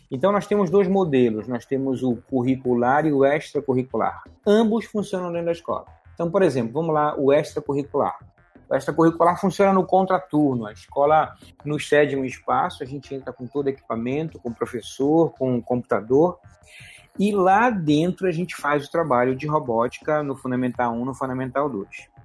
[0.09, 4.23] Então, nós temos dois modelos: nós temos o curricular e o extracurricular.
[4.43, 5.85] Ambos funcionam dentro da escola.
[6.15, 8.17] Então, por exemplo, vamos lá, o extracurricular.
[8.67, 10.65] O extracurricular funciona no contraturno.
[10.65, 15.61] A escola nos cede um espaço, a gente entra com todo equipamento, com professor, com
[15.61, 16.39] computador,
[17.19, 21.69] e lá dentro a gente faz o trabalho de robótica no Fundamental 1, no Fundamental
[21.69, 22.16] 2.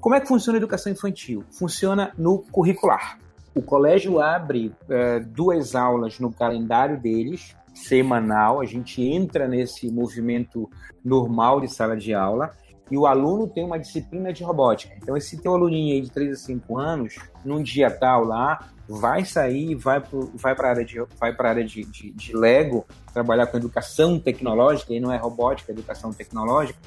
[0.00, 1.42] Como é que funciona a educação infantil?
[1.50, 3.18] Funciona no curricular.
[3.54, 10.70] O colégio abre é, duas aulas no calendário deles, semanal, a gente entra nesse movimento
[11.04, 12.52] normal de sala de aula
[12.90, 14.94] e o aluno tem uma disciplina de robótica.
[15.02, 19.24] Então, esse teu aluninho aí de 3 a 5 anos, num dia tal lá, vai
[19.24, 24.20] sair, vai para a área, de, vai área de, de, de Lego, trabalhar com educação
[24.20, 26.78] tecnológica, e não é robótica, é educação tecnológica,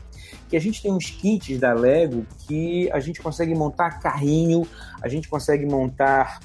[0.49, 4.67] que a gente tem uns kits da Lego que a gente consegue montar carrinho,
[5.01, 6.39] a gente consegue montar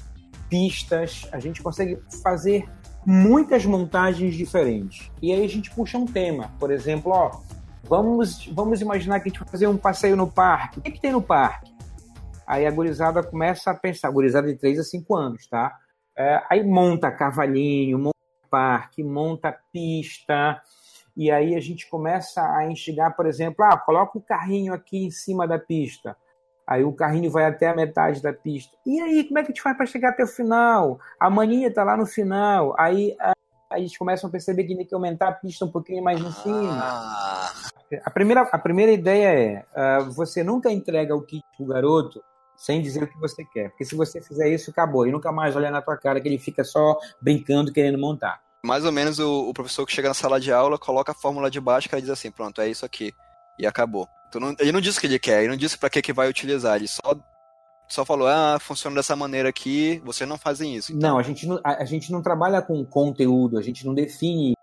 [0.47, 2.69] pistas, a gente consegue fazer
[3.05, 5.11] muitas montagens diferentes.
[5.21, 7.31] E aí a gente puxa um tema, por exemplo, ó,
[7.83, 10.79] vamos, vamos imaginar que a gente vai fazer um passeio no parque.
[10.79, 11.73] O que, que tem no parque?
[12.45, 15.75] Aí a gurizada começa a pensar, a gurizada de 3 a 5 anos, tá?
[16.15, 18.15] É, aí monta cavalinho, monta
[18.49, 20.61] parque, monta pista,
[21.15, 25.11] e aí a gente começa a instigar, por exemplo, ah, coloca o carrinho aqui em
[25.11, 26.15] cima da pista.
[26.67, 28.75] Aí o carrinho vai até a metade da pista.
[28.85, 30.99] E aí, como é que a gente faz para chegar até o final?
[31.19, 32.75] A maninha está lá no final.
[32.77, 33.33] Aí a,
[33.69, 36.31] a gente começa a perceber que tem que aumentar a pista um pouquinho mais em
[36.31, 36.79] cima.
[36.81, 37.51] Ah.
[38.03, 42.21] A, primeira, a primeira ideia é: uh, você nunca entrega o kit pro garoto
[42.57, 43.69] sem dizer o que você quer.
[43.69, 45.05] Porque se você fizer isso, acabou.
[45.05, 48.44] E nunca mais olha na tua cara que ele fica só brincando, querendo montar.
[48.65, 51.49] Mais ou menos o, o professor que chega na sala de aula, coloca a fórmula
[51.51, 53.13] de baixo e diz assim: pronto, é isso aqui.
[53.59, 54.07] E acabou.
[54.27, 56.11] Então, não, ele não disse o que ele quer, ele não disse para que, que
[56.11, 57.15] vai utilizar, ele só,
[57.87, 60.91] só falou, ah, funciona dessa maneira aqui, vocês não fazem isso.
[60.91, 61.11] Então...
[61.11, 64.53] Não, a gente não, a, a, gente não trabalha com conteúdo, a gente não define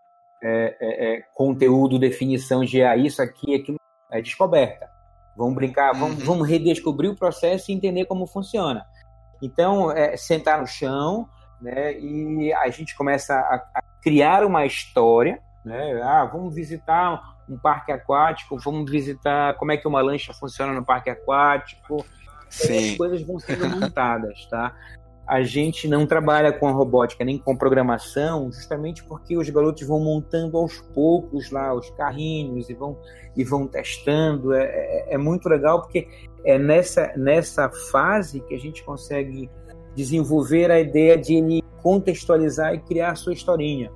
[0.42, 3.78] é, é, é, conteúdo, definição de ah, isso aqui, aquilo,
[4.11, 4.90] é descoberta.
[5.36, 6.24] Vamos brincar, vamos, uhum.
[6.24, 8.84] vamos redescobrir o processo e entender como funciona.
[9.40, 11.28] Então, é sentar no chão,
[11.62, 17.56] né, e a gente começa a, a criar uma história, né, ah, vamos visitar um
[17.56, 22.04] parque aquático, vamos visitar como é que uma lancha funciona no parque aquático.
[22.48, 22.92] Sim.
[22.92, 24.74] As coisas vão sendo montadas, tá?
[25.26, 30.00] A gente não trabalha com a robótica nem com programação, justamente porque os garotos vão
[30.00, 32.98] montando aos poucos lá os carrinhos e vão,
[33.36, 34.52] e vão testando.
[34.52, 36.08] É, é, é muito legal porque
[36.44, 39.48] é nessa, nessa fase que a gente consegue
[39.95, 43.90] desenvolver a ideia de ele contextualizar e criar a sua historinha.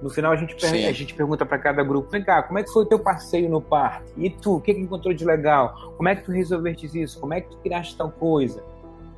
[0.00, 2.70] No final a gente, a gente pergunta para cada grupo, vem cá, como é que
[2.70, 4.12] foi o teu passeio no parque?
[4.16, 5.94] E tu, o que, que encontrou de legal?
[5.96, 7.18] Como é que tu resolveste isso?
[7.18, 8.62] Como é que tu criaste tal coisa?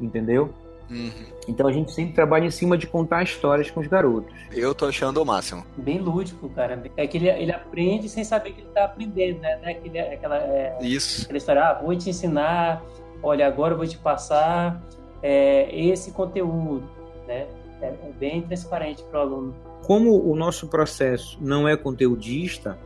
[0.01, 0.51] Entendeu?
[0.91, 1.11] Uhum.
[1.47, 4.33] Então a gente sempre trabalha em cima de contar histórias com os garotos.
[4.53, 5.64] Eu tô achando o máximo.
[5.77, 6.83] Bem lúdico, cara.
[6.97, 9.59] É que ele, ele aprende sem saber que ele tá aprendendo, né?
[9.62, 11.23] É aquele, aquela, é, Isso.
[11.23, 12.83] Aquela história, ah, vou te ensinar,
[13.23, 14.81] olha, agora eu vou te passar
[15.23, 16.89] é, esse conteúdo,
[17.27, 17.47] né?
[17.81, 19.55] É, é bem transparente para o aluno
[19.89, 22.79] como o nosso processo não é conteudista,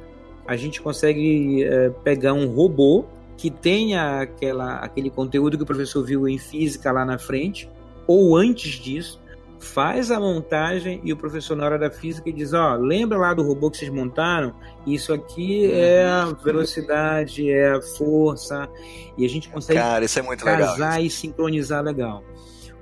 [0.47, 3.05] a gente consegue é, pegar um robô
[3.37, 7.68] que tenha aquela, aquele conteúdo que o professor viu em física lá na frente,
[8.07, 9.20] ou antes disso,
[9.62, 13.32] faz a montagem e o professor na hora da física diz, ó, oh, lembra lá
[13.32, 14.54] do robô que vocês montaram?
[14.86, 18.68] Isso aqui é a velocidade, é a força,
[19.16, 22.24] e a gente consegue Cara, isso é muito casar legal, e sincronizar legal.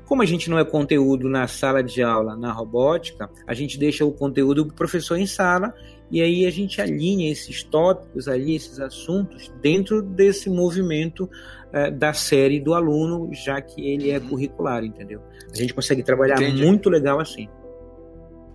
[0.06, 4.04] Como a gente não é conteúdo na sala de aula, na robótica, a gente deixa
[4.04, 5.72] o conteúdo para o professor em sala
[6.10, 12.12] e aí a gente alinha esses tópicos ali, esses assuntos, dentro desse movimento uh, da
[12.12, 15.20] série do aluno, já que ele é curricular, entendeu?
[15.52, 16.64] A gente consegue trabalhar Entendi.
[16.64, 17.48] muito legal assim.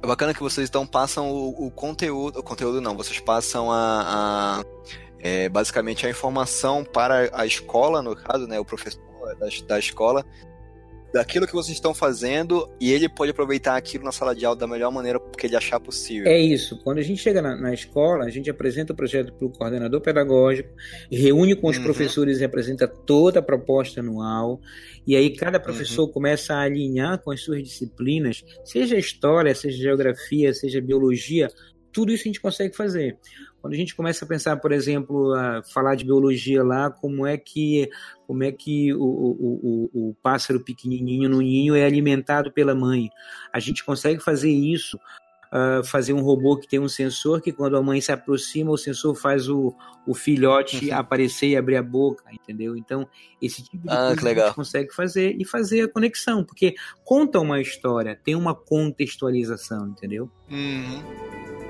[0.03, 4.61] É bacana que vocês então passam o, o conteúdo, o conteúdo não, vocês passam a,
[4.61, 4.63] a
[5.19, 9.01] é, basicamente a informação para a escola, no caso, né, o professor
[9.39, 10.23] da, da escola,
[11.15, 14.67] daquilo que vocês estão fazendo e ele pode aproveitar aquilo na sala de aula da
[14.67, 16.27] melhor maneira que ele achar possível.
[16.29, 16.77] É isso.
[16.83, 20.01] Quando a gente chega na, na escola, a gente apresenta o projeto para o coordenador
[20.01, 20.69] pedagógico,
[21.09, 21.85] reúne com os uhum.
[21.85, 24.59] professores e apresenta toda a proposta anual.
[25.07, 26.11] E aí cada professor uhum.
[26.11, 31.49] começa a alinhar com as suas disciplinas, seja história, seja geografia, seja biologia,
[31.93, 33.17] tudo isso a gente consegue fazer.
[33.65, 37.35] Quando a gente começa a pensar, por exemplo, a falar de biologia lá, como é
[37.35, 37.89] que
[38.27, 43.09] como é que o, o, o, o pássaro pequenininho no ninho é alimentado pela mãe?
[43.51, 44.99] A gente consegue fazer isso
[45.45, 48.77] uh, fazer um robô que tem um sensor que quando a mãe se aproxima, o
[48.77, 49.73] sensor faz o,
[50.05, 50.99] o filhote uhum.
[50.99, 52.77] aparecer e abrir a boca, entendeu?
[52.77, 53.07] Então,
[53.41, 57.39] esse tipo de ah, coisa a gente consegue fazer e fazer a conexão, porque conta
[57.39, 60.29] uma história, tem uma contextualização, entendeu?
[60.51, 61.64] Uhum.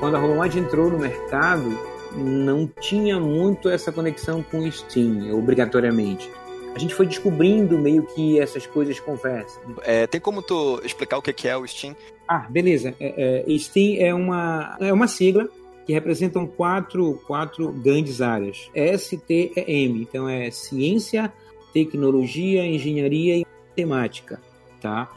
[0.00, 1.78] Quando a Romad entrou no mercado,
[2.16, 6.28] não tinha muito essa conexão com o Steam, obrigatoriamente
[6.74, 9.60] a gente foi descobrindo meio que essas coisas conversam.
[9.82, 11.96] É, tem como tu explicar o que é o STEAM?
[12.28, 12.94] Ah, beleza.
[13.00, 15.48] É, é, STEAM é uma, é uma sigla
[15.84, 18.70] que representam quatro, quatro grandes áreas.
[18.98, 21.32] STEM, então é ciência,
[21.72, 24.40] tecnologia, engenharia e matemática,
[24.80, 25.10] tá?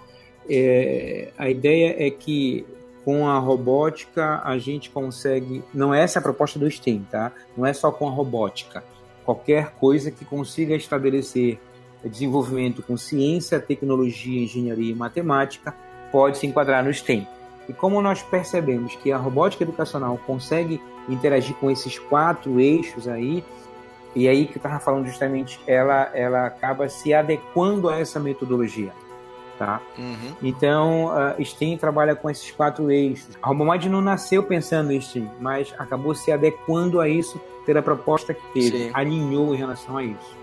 [0.49, 2.65] É, a ideia é que
[3.03, 7.31] com a robótica a gente consegue, não é essa a proposta do STEAM, tá?
[7.57, 8.83] Não é só com a robótica
[9.23, 11.59] qualquer coisa que consiga estabelecer
[12.03, 15.73] desenvolvimento com ciência, tecnologia, engenharia e matemática
[16.11, 17.27] pode se enquadrar no STEM.
[17.67, 23.43] E como nós percebemos que a robótica educacional consegue interagir com esses quatro eixos aí,
[24.13, 28.91] e aí que eu estava falando justamente, ela, ela acaba se adequando a essa metodologia.
[29.57, 29.81] Tá?
[29.97, 30.35] Uhum.
[30.41, 33.37] Então, a STEM trabalha com esses quatro eixos.
[33.41, 38.33] A Robomad não nasceu pensando em STEM, mas acabou se adequando a isso pela proposta
[38.33, 38.91] que teve, Sim.
[38.93, 40.37] alinhou em relação a isso.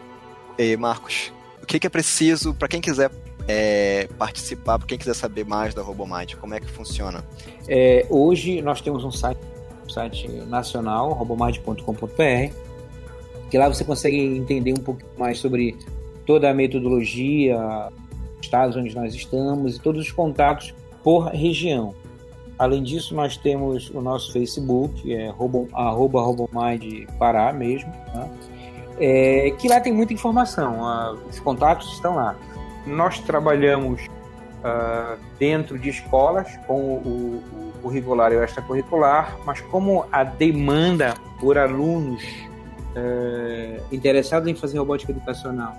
[0.58, 1.32] E Marcos,
[1.62, 3.10] o que, que é preciso para quem quiser
[3.48, 7.24] é, participar, para quem quiser saber mais da Robomite, como é que funciona?
[7.66, 9.40] É, hoje nós temos um site,
[9.84, 12.54] um site nacional, robomite.com.br,
[13.50, 15.76] que lá você consegue entender um pouco mais sobre
[16.24, 17.58] toda a metodologia,
[18.40, 21.94] estados onde nós estamos e todos os contatos por região.
[22.58, 25.28] Além disso, nós temos o nosso Facebook, é
[25.72, 28.30] arroba, Robomind Pará mesmo, né?
[28.98, 32.36] é, que lá tem muita informação, uh, os contatos estão lá.
[32.86, 40.04] Nós trabalhamos uh, dentro de escolas com o, o curricular e o extracurricular, mas como
[40.12, 45.78] a demanda por alunos uh, interessados em fazer robótica educacional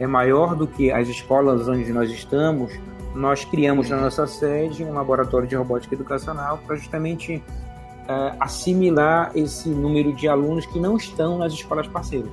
[0.00, 2.72] é maior do que as escolas onde nós estamos,
[3.14, 9.68] nós criamos na nossa sede um laboratório de robótica educacional para justamente uh, assimilar esse
[9.68, 12.32] número de alunos que não estão nas escolas parceiras.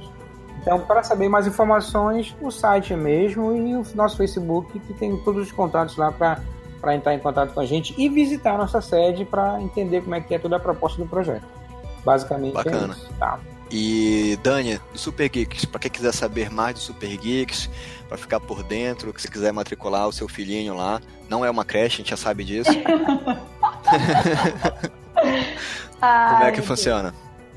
[0.62, 5.44] Então, para saber mais informações, o site mesmo e o nosso Facebook, que tem todos
[5.44, 9.26] os contatos lá para entrar em contato com a gente e visitar a nossa sede
[9.26, 11.46] para entender como é que é toda a proposta do projeto.
[12.04, 12.94] Basicamente Bacana.
[12.94, 13.14] é isso.
[13.20, 13.40] Tá.
[13.78, 17.70] E Dani, do Super Geeks, para quem quiser saber mais do Super Geeks,
[18.08, 21.66] para ficar por dentro, que você quiser matricular o seu filhinho lá, não é uma
[21.66, 22.72] creche, a gente já sabe disso.
[26.00, 27.14] Como é que funciona?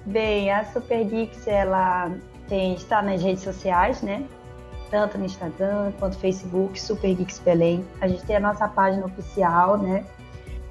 [0.07, 2.11] Bem, a Super Geeks ela
[2.49, 4.25] tem, está nas redes sociais, né?
[4.91, 7.87] Tanto no Instagram quanto no Facebook, Super Geeks Belém.
[8.01, 10.05] A gente tem a nossa página oficial, né?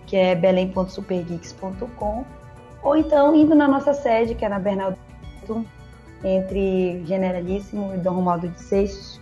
[0.07, 2.25] Que é belém.supergeeks.com.
[2.83, 5.06] Ou então indo na nossa sede, que é na Bernardo
[6.23, 9.21] entre Generalíssimo e Dom Romualdo de Seixas,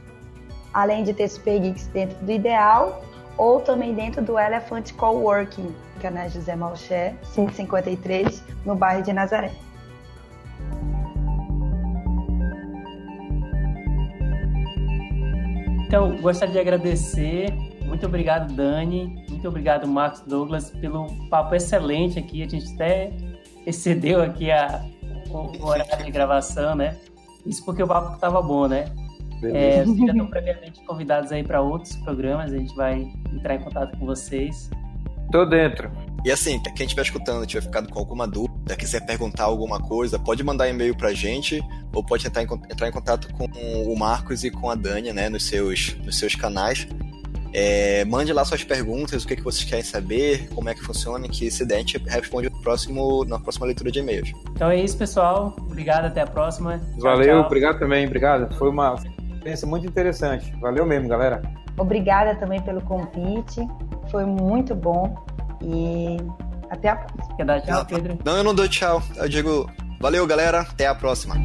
[0.73, 3.03] além de ter Super Geeks dentro do Ideal
[3.37, 9.11] ou também dentro do Elephant Coworking, que é na José Malché, 153, no bairro de
[9.11, 9.51] Nazaré.
[15.87, 17.51] Então, gostaria de agradecer.
[17.85, 19.23] Muito obrigado, Dani.
[19.29, 22.41] Muito obrigado, Marcos Douglas, pelo papo excelente aqui.
[22.43, 23.13] A gente até
[23.65, 24.83] excedeu aqui a,
[25.35, 26.97] o, horário de gravação, né?
[27.45, 28.85] Isso porque o papo estava bom, né?
[29.43, 33.59] É, vocês já estão previamente convidados aí para outros programas, a gente vai entrar em
[33.59, 34.69] contato com vocês.
[35.31, 35.91] Tô dentro.
[36.23, 40.43] E assim, quem estiver escutando, tiver ficado com alguma dúvida, quiser perguntar alguma coisa, pode
[40.43, 41.61] mandar e-mail pra gente,
[41.93, 45.29] ou pode entrar em, entrar em contato com o Marcos e com a Dani, né,
[45.29, 46.87] nos seus, nos seus canais.
[47.57, 51.25] É, mande lá suas perguntas, o que, que vocês querem saber, como é que funciona,
[51.29, 54.33] que se der, a gente responde no próximo, na próxima leitura de e-mails.
[54.51, 55.55] Então é isso, pessoal.
[55.57, 56.81] Obrigado, até a próxima.
[56.97, 57.45] Valeu, tchau, tchau.
[57.45, 58.53] obrigado também, obrigado.
[58.57, 58.95] Foi uma
[59.35, 60.53] experiência muito interessante.
[60.59, 61.41] Valeu mesmo, galera.
[61.77, 63.65] Obrigada também pelo convite.
[64.11, 65.15] Foi muito bom.
[65.61, 66.17] E
[66.69, 67.37] até a próxima.
[67.37, 68.19] Quer dar tchau, Pedro?
[68.25, 69.01] Não, eu não dou tchau.
[69.15, 70.59] Eu digo valeu, galera.
[70.59, 71.35] Até a próxima.